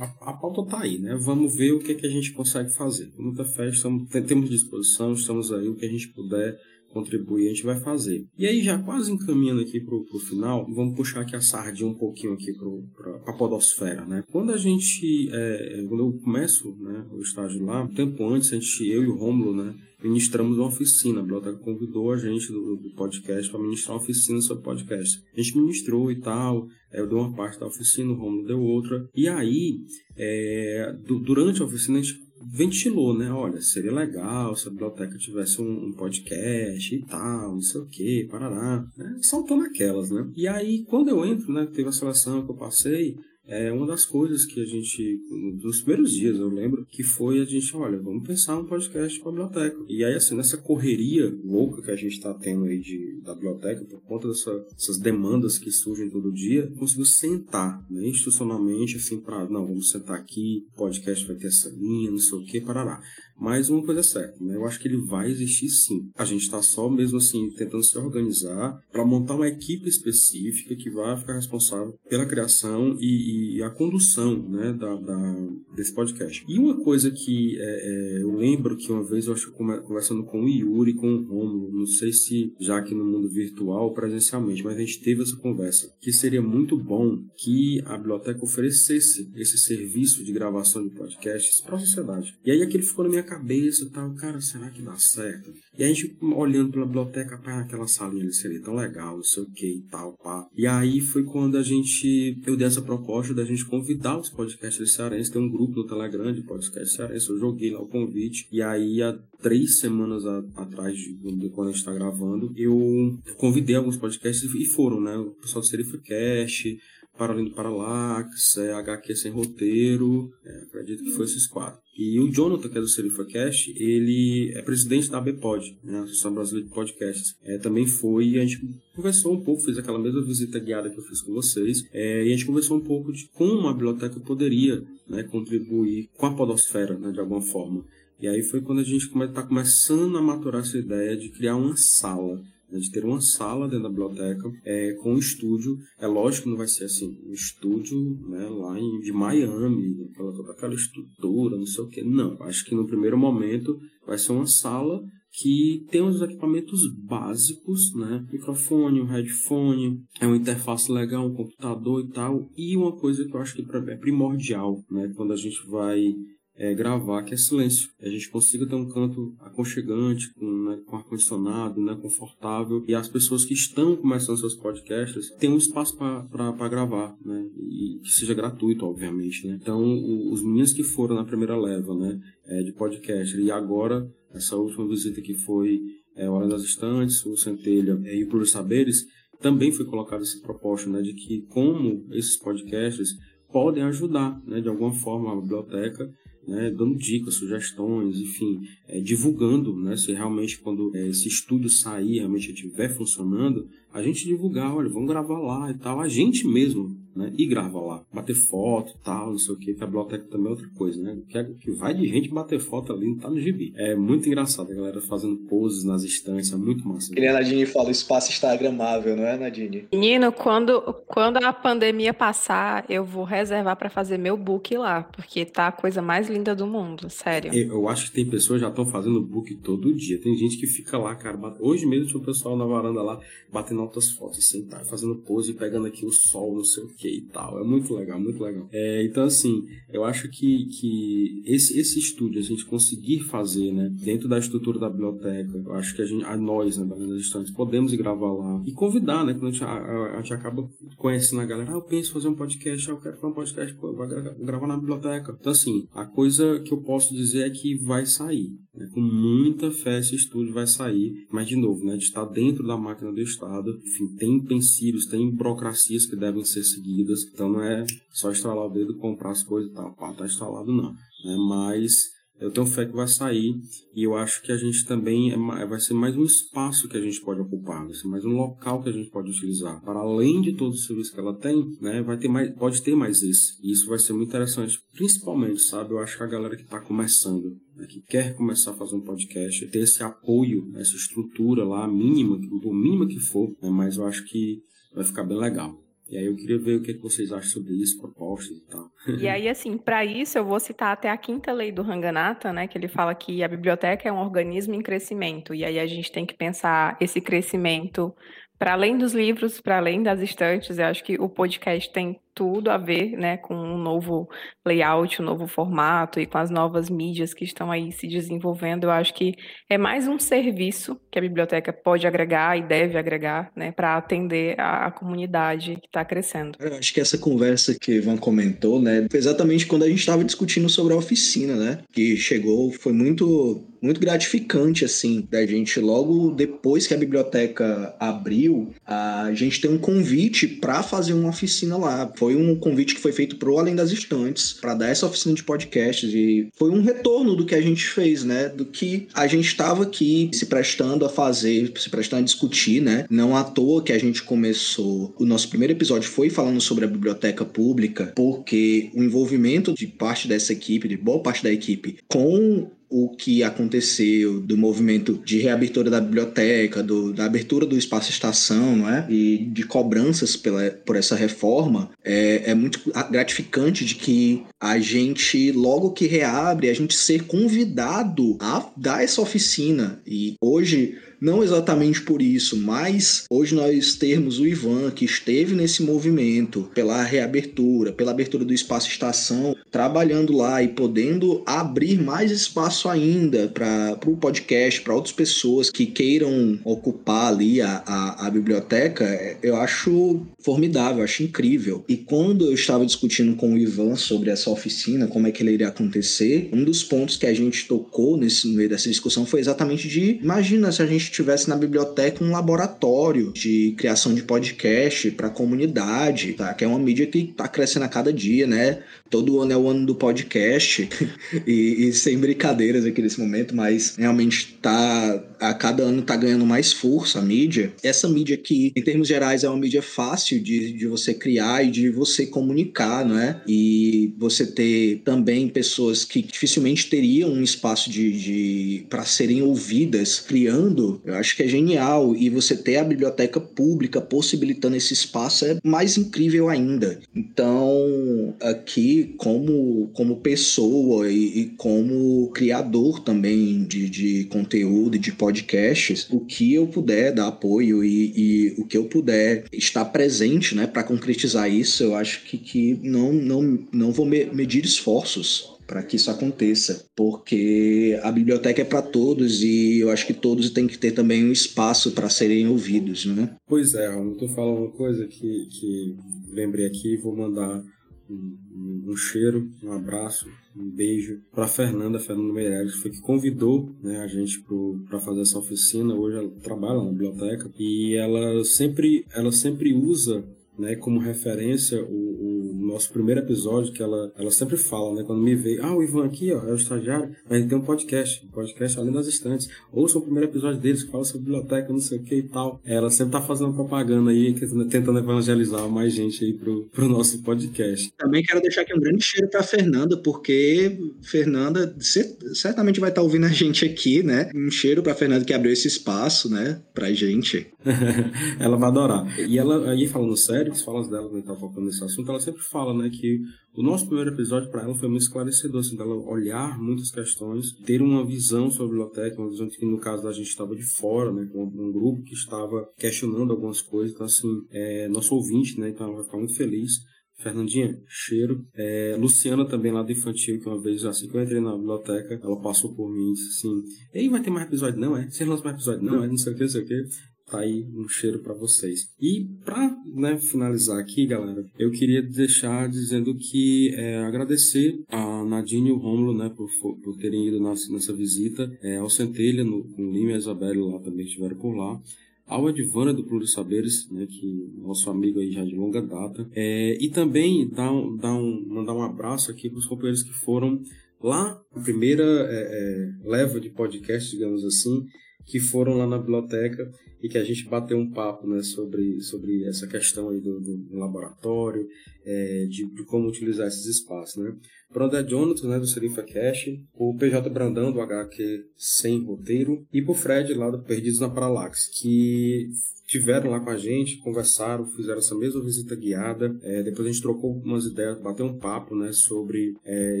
[0.00, 1.16] A, a pauta está aí, né?
[1.20, 3.12] Vamos ver o que, é que a gente consegue fazer.
[3.16, 6.58] Muita fé, estamos, temos disposição, estamos aí, o que a gente puder
[6.92, 8.24] contribuir, a gente vai fazer.
[8.36, 11.94] E aí, já quase encaminhando aqui para o final, vamos puxar aqui a sardinha um
[11.94, 14.22] pouquinho aqui para a podosfera, né?
[14.30, 18.56] Quando a gente, é, quando eu começo né, o estágio lá, um tempo antes, a
[18.56, 21.20] gente, eu e o Rômulo, né, ministramos uma oficina.
[21.20, 25.22] A biblioteca convidou a gente do, do podcast para ministrar uma oficina sobre podcast.
[25.36, 28.60] A gente ministrou e tal, é, eu dei uma parte da oficina, o Romulo deu
[28.60, 29.06] outra.
[29.14, 29.78] E aí,
[30.16, 33.30] é, durante a oficina, a gente ventilou, né?
[33.30, 37.86] Olha, seria legal se a biblioteca tivesse um, um podcast e tal, não sei o
[37.86, 38.86] que, parará.
[38.96, 39.18] Né?
[39.22, 40.28] Saltou naquelas, né?
[40.36, 41.66] E aí, quando eu entro, né?
[41.66, 43.16] Teve a seleção que eu passei,
[43.50, 45.20] é uma das coisas que a gente,
[45.60, 49.28] nos primeiros dias, eu lembro, que foi a gente, olha, vamos pensar um podcast para
[49.28, 49.84] a biblioteca.
[49.88, 53.84] E aí, assim, nessa correria louca que a gente está tendo aí de, da biblioteca,
[53.84, 59.48] por conta dessa, dessas demandas que surgem todo dia, conseguiu sentar, né, institucionalmente, assim, para,
[59.48, 63.02] não, vamos sentar aqui, podcast vai ter essa linha, não sei o que, parará.
[63.40, 64.54] Mas uma coisa é certa, né?
[64.54, 66.10] Eu acho que ele vai existir sim.
[66.14, 70.90] A gente está só mesmo assim tentando se organizar para montar uma equipe específica que
[70.90, 76.44] vai ficar responsável pela criação e, e a condução, né, da, da, desse podcast.
[76.48, 80.44] E uma coisa que é, é, eu lembro que uma vez eu acho conversando com
[80.44, 84.76] o Yuri, com o Romulo, não sei se já aqui no mundo virtual presencialmente, mas
[84.76, 90.24] a gente teve essa conversa que seria muito bom que a biblioteca oferecesse esse serviço
[90.24, 92.34] de gravação de podcasts para a sociedade.
[92.44, 95.52] E aí aquilo ficou na minha cabeça tal, cara, será que dá certo?
[95.78, 99.42] E a gente olhando pela biblioteca, pá, aquela salinha ali seria tão legal, não sei
[99.42, 100.48] o que e tal, pá.
[100.56, 104.94] E aí foi quando a gente, eu dei essa proposta da gente convidar os podcasts
[104.94, 108.62] cearenses, tem um grupo no Telegram de podcast cearense, eu joguei lá o convite, e
[108.62, 113.76] aí há três semanas a, atrás de, de, quando a gente tá gravando, eu convidei
[113.76, 116.78] alguns podcasts e foram, né, o pessoal do Serifacast,
[117.20, 121.78] Para Além do Paralax, é, HQ Sem Roteiro, é, acredito que foi esses quatro.
[121.94, 126.66] E o Jonathan, que é do SerifaCast, ele é presidente da ABPod, né, Associação Brasileira
[126.66, 127.34] de Podcasts.
[127.44, 128.66] É, também foi, a gente
[128.96, 132.28] conversou um pouco, fez aquela mesma visita guiada que eu fiz com vocês, é, e
[132.28, 136.96] a gente conversou um pouco de como a biblioteca poderia né, contribuir com a podosfera,
[136.96, 137.84] né, de alguma forma.
[138.18, 141.76] E aí foi quando a gente está começando a maturar essa ideia de criar uma
[141.76, 145.76] sala né, de ter uma sala dentro da biblioteca é, com um estúdio.
[145.98, 147.98] É lógico que não vai ser assim, um estúdio
[148.28, 152.02] né, lá em, de Miami, aquela, aquela estrutura, não sei o que.
[152.02, 155.02] Não, acho que no primeiro momento vai ser uma sala
[155.32, 158.26] que tem os equipamentos básicos, né?
[158.32, 162.50] Microfone, um headphone, é uma interface legal, um computador e tal.
[162.56, 165.12] E uma coisa que eu acho que é primordial, né?
[165.16, 166.14] Quando a gente vai
[166.60, 167.88] é, gravar, que é silêncio.
[167.98, 173.08] A gente consiga ter um canto aconchegante, com, né, com ar-condicionado, né, confortável, e as
[173.08, 178.34] pessoas que estão começando seus podcasts tenham um espaço para gravar, né, e que seja
[178.34, 179.58] gratuito, obviamente, né.
[179.58, 184.06] Então, o, os meninos que foram na primeira leva, né, é, de podcast, e agora,
[184.34, 185.80] essa última visita que foi
[186.14, 189.06] é, Hora das Estantes, o Centelha é, e o Plur Saberes,
[189.40, 193.08] também foi colocado esse propósito, né, de que como esses podcasts
[193.50, 196.12] podem ajudar, né, de alguma forma, a biblioteca
[196.46, 202.18] né, dando dicas, sugestões, enfim, é, divulgando, né, se realmente quando é, esse estudo sair,
[202.18, 206.96] realmente estiver funcionando, a gente divulgar, olha, vamos gravar lá e tal, a gente mesmo,
[207.14, 210.24] né, e grava lá, bater foto e tal, não sei o que, que a biblioteca
[210.30, 213.16] também é outra coisa, né, que, é, que vai de gente bater foto ali, não
[213.16, 213.72] tá no gibi.
[213.76, 217.12] É muito engraçado a galera fazendo poses nas estantes, é muito massa.
[217.12, 219.88] Que nem a Nadine fala, o espaço instagramável, não é, Nadine?
[219.92, 225.44] Menino, quando, quando a pandemia passar, eu vou reservar para fazer meu book lá, porque
[225.44, 227.52] tá a coisa mais linda do mundo, sério.
[227.52, 230.66] Eu acho que tem pessoas que já estão fazendo book todo dia, tem gente que
[230.66, 231.58] fica lá, cara, bate...
[231.60, 233.20] hoje mesmo tinha o pessoal na varanda lá,
[233.52, 237.08] batendo altas fotos, sentar, assim, fazendo pose, pegando aqui o sol, não sei o que
[237.08, 237.58] e tal.
[237.58, 238.68] É muito legal, muito legal.
[238.70, 243.88] É, então, assim, eu acho que, que esse, esse estúdio, a gente conseguir fazer, né,
[243.90, 247.52] dentro da estrutura da biblioteca, eu acho que a, gente, a nós, né, das estantes,
[247.52, 251.40] podemos ir gravar lá e convidar, né, quando a gente, a, a gente acaba conhecendo
[251.40, 253.96] a galera, ah, eu penso fazer um podcast, ah, eu quero fazer um podcast, vou
[254.44, 255.36] gravar na biblioteca.
[255.40, 258.58] Então, assim, a coisa que eu posso dizer é que vai sair.
[258.80, 262.66] Né, com muita fé esse estúdio vai sair, mas de novo, né, de estar dentro
[262.66, 267.62] da máquina do Estado, enfim, tem empecilhos, tem burocracias que devem ser seguidas, então não
[267.62, 271.36] é só estralar o dedo, comprar as coisas e tal, pá, tá instalado não, né?
[271.46, 272.10] Mas
[272.40, 273.60] eu tenho fé que vai sair
[273.94, 277.00] e eu acho que a gente também é, vai ser mais um espaço que a
[277.00, 279.80] gente pode ocupar, vai ser mais um local que a gente pode utilizar.
[279.82, 282.96] Para além de todo o serviço que ela tem, né, vai ter mais, pode ter
[282.96, 283.58] mais esse.
[283.62, 285.92] E isso vai ser muito interessante, principalmente, sabe?
[285.92, 289.02] Eu acho que a galera que está começando, né, que quer começar a fazer um
[289.02, 294.06] podcast, ter esse apoio, essa estrutura lá mínima, por mínima que for, né, mas eu
[294.06, 294.62] acho que
[294.94, 295.78] vai ficar bem legal.
[296.10, 298.90] E aí eu queria ver o que, vocês acham sobre isso, propostas e tal.
[299.16, 302.66] E aí, assim, para isso eu vou citar até a quinta lei do Ranganatha, né?
[302.66, 305.54] Que ele fala que a biblioteca é um organismo em crescimento.
[305.54, 308.12] E aí a gente tem que pensar esse crescimento
[308.58, 310.78] para além dos livros, para além das estantes.
[310.78, 314.26] Eu acho que o podcast tem tudo a ver né, com um novo
[314.66, 318.84] layout, um novo formato e com as novas mídias que estão aí se desenvolvendo.
[318.84, 319.34] Eu acho que
[319.68, 324.58] é mais um serviço que a biblioteca pode agregar e deve agregar né, para atender
[324.58, 326.56] a, a, comunidade que está crescendo.
[326.58, 330.24] Eu acho que essa conversa que Ivan comentou, né, foi exatamente quando a gente estava
[330.24, 336.30] discutindo sobre a oficina, né, que chegou, foi muito muito gratificante, assim, da gente, logo
[336.32, 342.12] depois que a biblioteca abriu, a gente tem um convite para fazer uma oficina lá.
[342.16, 345.34] Foi foi um convite que foi feito pro Além das Estantes, para dar essa oficina
[345.34, 348.48] de podcasts e foi um retorno do que a gente fez, né?
[348.48, 353.04] Do que a gente estava aqui se prestando a fazer, se prestando a discutir, né?
[353.10, 355.12] Não à toa que a gente começou.
[355.18, 360.28] O nosso primeiro episódio foi falando sobre a biblioteca pública, porque o envolvimento de parte
[360.28, 365.88] dessa equipe, de boa parte da equipe, com o que aconteceu do movimento de reabertura
[365.88, 369.06] da biblioteca, do, da abertura do espaço estação, não é?
[369.08, 372.80] E de cobranças pela, por essa reforma, é, é muito
[373.10, 379.22] gratificante de que a gente, logo que reabre, a gente ser convidado a dar essa
[379.22, 380.02] oficina.
[380.06, 385.82] E hoje não exatamente por isso, mas hoje nós termos o Ivan, que esteve nesse
[385.82, 392.79] movimento pela reabertura, pela abertura do espaço estação, trabalhando lá e podendo abrir mais espaço
[392.80, 398.30] espaço ainda para o podcast, para outras pessoas que queiram ocupar ali a, a, a
[398.30, 401.84] biblioteca, é, eu acho formidável, acho incrível.
[401.88, 405.52] E quando eu estava discutindo com o Ivan sobre essa oficina, como é que ele
[405.52, 409.40] iria acontecer, um dos pontos que a gente tocou nesse no meio dessa discussão foi
[409.40, 415.10] exatamente de imagina se a gente tivesse na biblioteca um laboratório de criação de podcast
[415.10, 416.54] para a comunidade, tá?
[416.54, 418.82] Que é uma mídia que está crescendo a cada dia, né?
[419.10, 420.88] Todo ano é o ano do podcast
[421.46, 426.46] e, e, sem brincadeiras aqui nesse momento, mas realmente tá a cada ano tá ganhando
[426.46, 427.72] mais força a mídia.
[427.82, 431.70] Essa mídia que, em termos gerais, é uma mídia fácil de, de você criar e
[431.70, 433.40] de você comunicar, não é?
[433.48, 440.20] E você ter também pessoas que dificilmente teriam um espaço de, de para serem ouvidas
[440.20, 442.14] criando, eu acho que é genial.
[442.14, 447.00] E você ter a biblioteca pública possibilitando esse espaço é mais incrível ainda.
[447.14, 455.12] Então, aqui, como, como pessoa e, e como criador também de, de conteúdo e de
[455.12, 460.54] podcasts, o que eu puder dar apoio e, e o que eu puder estar presente
[460.54, 465.58] né, para concretizar isso, eu acho que, que não, não, não vou me, medir esforços
[465.70, 470.50] para que isso aconteça, porque a biblioteca é para todos e eu acho que todos
[470.50, 473.36] têm que ter também um espaço para serem ouvidos, né?
[473.46, 475.96] Pois é, eu tô falando uma coisa que, que
[476.32, 477.62] lembrei aqui, vou mandar
[478.10, 484.06] um, cheiro, um abraço, um beijo para Fernanda, Fernanda Meireles, foi que convidou né, a
[484.06, 484.44] gente
[484.88, 485.94] para fazer essa oficina.
[485.94, 490.24] Hoje ela trabalha na biblioteca e ela sempre, ela sempre usa
[490.60, 495.20] né, como referência o, o, nosso primeiro episódio, que ela, ela sempre fala, né, quando
[495.20, 498.24] me vê, ah, o Ivan aqui, ó, é o estagiário, a gente tem um podcast,
[498.24, 501.80] um podcast Além das Estantes, ouça o primeiro episódio deles, que fala sobre biblioteca, não
[501.80, 502.60] sei o que e tal.
[502.64, 504.34] Ela sempre tá fazendo propaganda aí,
[504.68, 507.92] tentando evangelizar mais gente aí pro, pro nosso podcast.
[507.96, 513.04] Também quero deixar aqui um grande cheiro pra Fernanda, porque Fernanda certamente vai estar tá
[513.04, 516.92] ouvindo a gente aqui, né, um cheiro pra Fernanda que abriu esse espaço, né, pra
[516.92, 517.48] gente.
[518.38, 519.20] ela vai adorar.
[519.20, 522.42] E ela, aí falando sério, as falas dela quando tá focando nesse assunto, ela sempre
[522.42, 523.20] fala, né, que
[523.54, 527.82] o nosso primeiro episódio para ela foi muito esclarecedor, assim, dela olhar muitas questões, ter
[527.82, 531.12] uma visão sobre a biblioteca, uma visão que no caso da gente estava de fora,
[531.12, 535.70] né, com um grupo que estava questionando algumas coisas, então assim, é, nosso ouvinte, né,
[535.70, 536.88] então ela vai ficar muito feliz.
[537.22, 538.46] Fernandinha, cheiro.
[538.54, 542.18] É, Luciana também lá do infantil, que uma vez, assim que eu entrei na biblioteca,
[542.22, 544.80] ela passou por mim e disse assim: Ei, vai ter mais episódio?
[544.80, 545.08] Não, é?
[545.10, 545.82] Você lança mais episódio?
[545.82, 546.08] Não, é?
[546.08, 546.84] Não sei o que, não sei o que.
[547.30, 548.90] Tá aí um cheiro para vocês.
[549.00, 555.68] E para né, finalizar aqui, galera, eu queria deixar dizendo que é, agradecer a Nadine
[555.68, 556.50] e o Romulo né, por,
[556.82, 560.18] por terem ido nessa, nessa visita, é, ao Centelha, no, com o Lima e a
[560.18, 561.80] Isabelle lá também estiveram por lá.
[562.26, 566.76] Ao Advana do Pluro Saberes, né, que nosso amigo aí já de longa data, é,
[566.80, 567.70] e também dar,
[568.00, 570.60] dar um, mandar um abraço aqui para os companheiros que foram
[571.00, 574.84] lá, a primeira é, é, leva de podcast, digamos assim,
[575.26, 576.70] que foram lá na biblioteca
[577.02, 580.76] e que a gente bateu um papo né, sobre, sobre essa questão aí do, do
[580.76, 581.66] laboratório,
[582.04, 584.22] é, de, de, como utilizar esses espaços.
[584.22, 584.34] Né.
[584.72, 589.66] Para o André Jonathan, né, do Serifa Cash, o PJ Brandão, do HQ Sem Roteiro,
[589.72, 592.50] e para o Fred, lá do Perdidos na Paralaxe, que
[592.90, 596.36] tiveram lá com a gente, conversaram, fizeram essa mesma visita guiada.
[596.42, 600.00] É, depois a gente trocou umas ideias, bateu um papo, né, sobre é,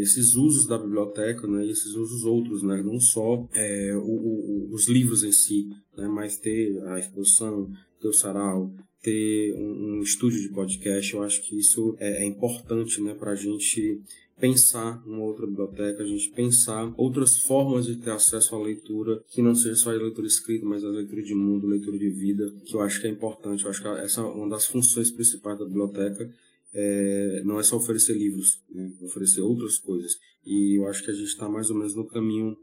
[0.00, 4.68] esses usos da biblioteca, né, e esses usos outros, né, não só é, o, o,
[4.72, 10.02] os livros em si, né, mas ter a exposição, ter o sarau, ter um, um
[10.02, 11.14] estúdio de podcast.
[11.14, 14.00] Eu acho que isso é, é importante, né, para a gente
[14.40, 19.42] pensar uma outra biblioteca, a gente pensar outras formas de ter acesso à leitura, que
[19.42, 22.74] não seja só a leitura escrita, mas a leitura de mundo, leitura de vida, que
[22.74, 23.64] eu acho que é importante.
[23.64, 26.28] Eu acho que essa é uma das funções principais da biblioteca.
[26.72, 28.90] É, não é só oferecer livros, né?
[29.02, 30.18] oferecer outras coisas.
[30.44, 32.56] E eu acho que a gente está mais ou menos no caminho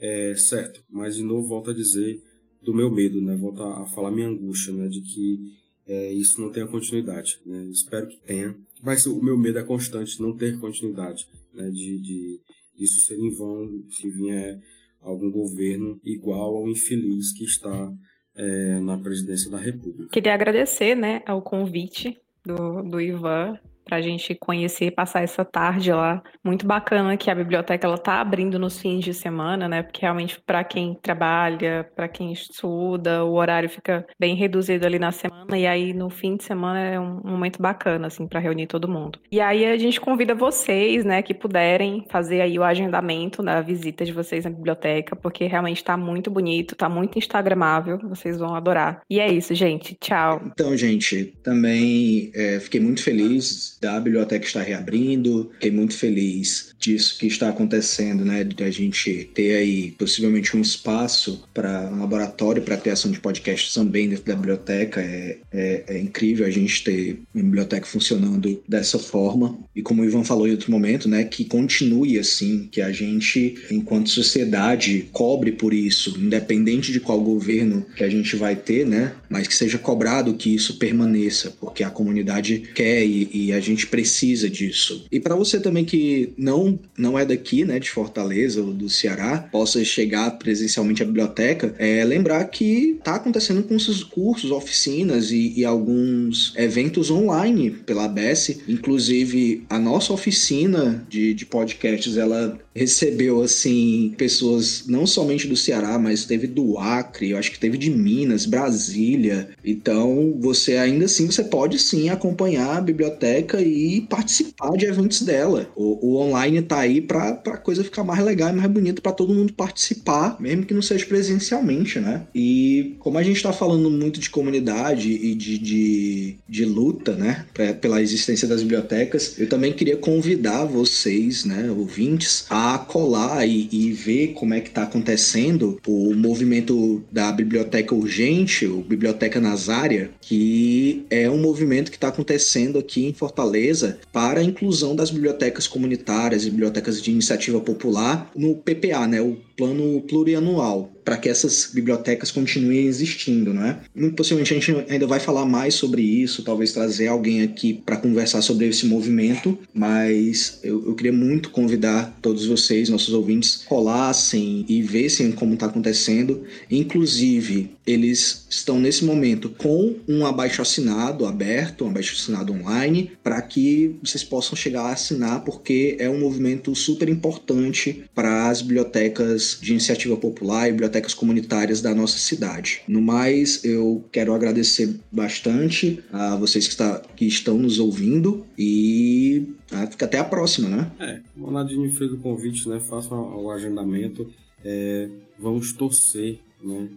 [0.00, 0.82] é, certo.
[0.88, 2.22] Mas, de novo, volto a dizer
[2.62, 3.36] do meu medo, né?
[3.36, 4.88] volto a, falar minha angústia, né?
[4.88, 5.52] de que
[5.86, 7.40] é, isso não tenha continuidade.
[7.44, 7.66] Né?
[7.70, 12.40] Espero que tenha, mas o meu medo é constante não ter continuidade, né, de, de
[12.78, 14.60] isso ser em vão, se vier
[15.00, 17.92] algum governo igual ao infeliz que está
[18.34, 20.10] é, na presidência da República.
[20.12, 23.58] Queria agradecer né, ao convite do, do Ivan
[23.88, 26.22] para a gente conhecer, passar essa tarde lá.
[26.44, 29.82] Muito bacana que a biblioteca ela tá abrindo nos fins de semana, né?
[29.82, 35.10] Porque realmente para quem trabalha, para quem estuda, o horário fica bem reduzido ali na
[35.10, 38.86] semana e aí no fim de semana é um momento bacana assim para reunir todo
[38.86, 39.18] mundo.
[39.32, 44.04] E aí a gente convida vocês, né, que puderem fazer aí o agendamento da visita
[44.04, 49.00] de vocês na biblioteca, porque realmente está muito bonito, está muito instagramável, vocês vão adorar.
[49.08, 49.96] E é isso, gente.
[49.98, 50.42] Tchau.
[50.44, 57.18] Então, gente, também é, fiquei muito feliz da biblioteca estar reabrindo, fiquei muito feliz disso
[57.18, 58.44] que está acontecendo, né?
[58.44, 63.74] De a gente ter aí possivelmente um espaço para um laboratório para criação de podcasts
[63.74, 65.00] também dentro da biblioteca.
[65.00, 69.58] É, é, é, incrível a gente ter uma biblioteca funcionando dessa forma.
[69.74, 71.24] E como o Ivan falou em outro momento, né?
[71.24, 77.84] Que continue assim, que a gente, enquanto sociedade, cobre por isso, independente de qual governo
[77.96, 79.14] que a gente vai ter, né?
[79.28, 83.86] Mas que seja cobrado que isso permaneça, porque a comunidade quer e, e a gente
[83.86, 85.06] precisa disso.
[85.10, 89.38] E para você também que não não, é daqui, né, de Fortaleza ou do Ceará,
[89.38, 95.54] possa chegar presencialmente à biblioteca, é lembrar que tá acontecendo com esses cursos, oficinas e,
[95.56, 98.60] e alguns eventos online pela ABS.
[98.66, 105.98] Inclusive, a nossa oficina de, de podcasts, ela recebeu, assim, pessoas não somente do Ceará,
[105.98, 109.48] mas teve do Acre, eu acho que teve de Minas, Brasília.
[109.64, 115.70] Então, você ainda assim, você pode sim acompanhar a biblioteca e participar de eventos dela.
[115.74, 119.12] O, o online tá aí pra, pra coisa ficar mais legal e mais bonita para
[119.12, 122.22] todo mundo participar, mesmo que não seja presencialmente, né?
[122.34, 127.44] E como a gente tá falando muito de comunidade e de, de, de luta, né,
[127.52, 133.68] pra, pela existência das bibliotecas, eu também queria convidar vocês, né, ouvintes, a colar e,
[133.70, 140.10] e ver como é que tá acontecendo o movimento da Biblioteca Urgente, o Biblioteca Nazária,
[140.20, 145.68] que é um movimento que está acontecendo aqui em Fortaleza para a inclusão das bibliotecas
[145.68, 152.30] comunitárias bibliotecas de iniciativa popular no PPA, né, o Plano Plurianual para que essas bibliotecas
[152.30, 153.80] continuem existindo, né?
[153.94, 157.96] Muito possivelmente a gente ainda vai falar mais sobre isso, talvez trazer alguém aqui para
[157.96, 164.66] conversar sobre esse movimento, mas eu, eu, queria muito convidar todos vocês, nossos ouvintes, colassem
[164.68, 166.44] e vissem como está acontecendo.
[166.70, 173.40] Inclusive, eles estão nesse momento com um abaixo assinado aberto, um abaixo assinado online, para
[173.40, 179.47] que vocês possam chegar a assinar, porque é um movimento super importante para as bibliotecas
[179.60, 182.82] de iniciativa popular e bibliotecas comunitárias da nossa cidade.
[182.88, 189.54] No mais, eu quero agradecer bastante a vocês que, está, que estão nos ouvindo e
[189.70, 190.92] ah, fica até a próxima, né?
[190.98, 192.80] É, o Ronaldinho fez o convite, né?
[192.80, 194.30] Façam o agendamento.
[194.64, 196.88] É, vamos torcer, né?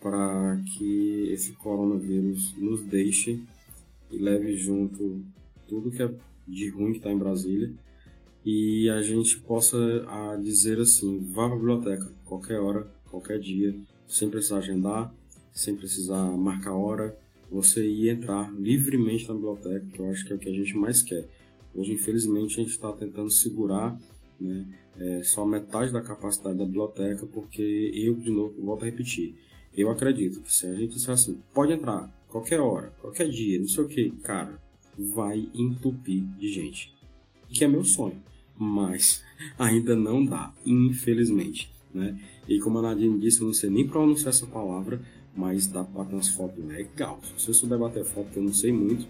[0.00, 3.40] Para que esse coronavírus nos deixe
[4.10, 5.22] e leve junto
[5.68, 6.10] tudo que é
[6.46, 7.72] de ruim que está em Brasília
[8.44, 9.76] e a gente possa
[10.08, 13.74] a, dizer assim, vá para a biblioteca, qualquer hora, qualquer dia,
[14.08, 15.12] sem precisar agendar,
[15.52, 17.16] sem precisar marcar hora,
[17.50, 20.76] você ir entrar livremente na biblioteca, que eu acho que é o que a gente
[20.76, 21.28] mais quer.
[21.74, 23.98] Hoje, infelizmente, a gente está tentando segurar
[24.40, 24.66] né,
[24.98, 29.36] é, só metade da capacidade da biblioteca, porque eu, de novo, volto a repetir,
[29.76, 33.68] eu acredito que se a gente disser assim, pode entrar, qualquer hora, qualquer dia, não
[33.68, 34.60] sei o que, cara,
[34.98, 36.94] vai entupir de gente.
[37.48, 38.22] Que é meu sonho,
[38.58, 39.22] mas
[39.58, 42.16] ainda não dá, infelizmente né?
[42.48, 45.00] E como a Nadine disse, eu não sei nem pronunciar essa palavra,
[45.36, 47.20] mas dá para bater umas fotos legal.
[47.36, 49.06] Se você souber bater foto, que eu não sei muito,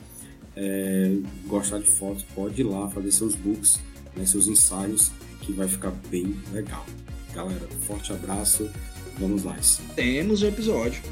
[0.57, 1.17] é,
[1.47, 3.81] gostar de fotos, pode ir lá fazer seus books,
[4.17, 6.85] né, seus ensaios, que vai ficar bem legal.
[7.35, 8.69] Galera, forte abraço,
[9.19, 9.57] vamos lá.
[9.97, 11.03] Temos o episódio.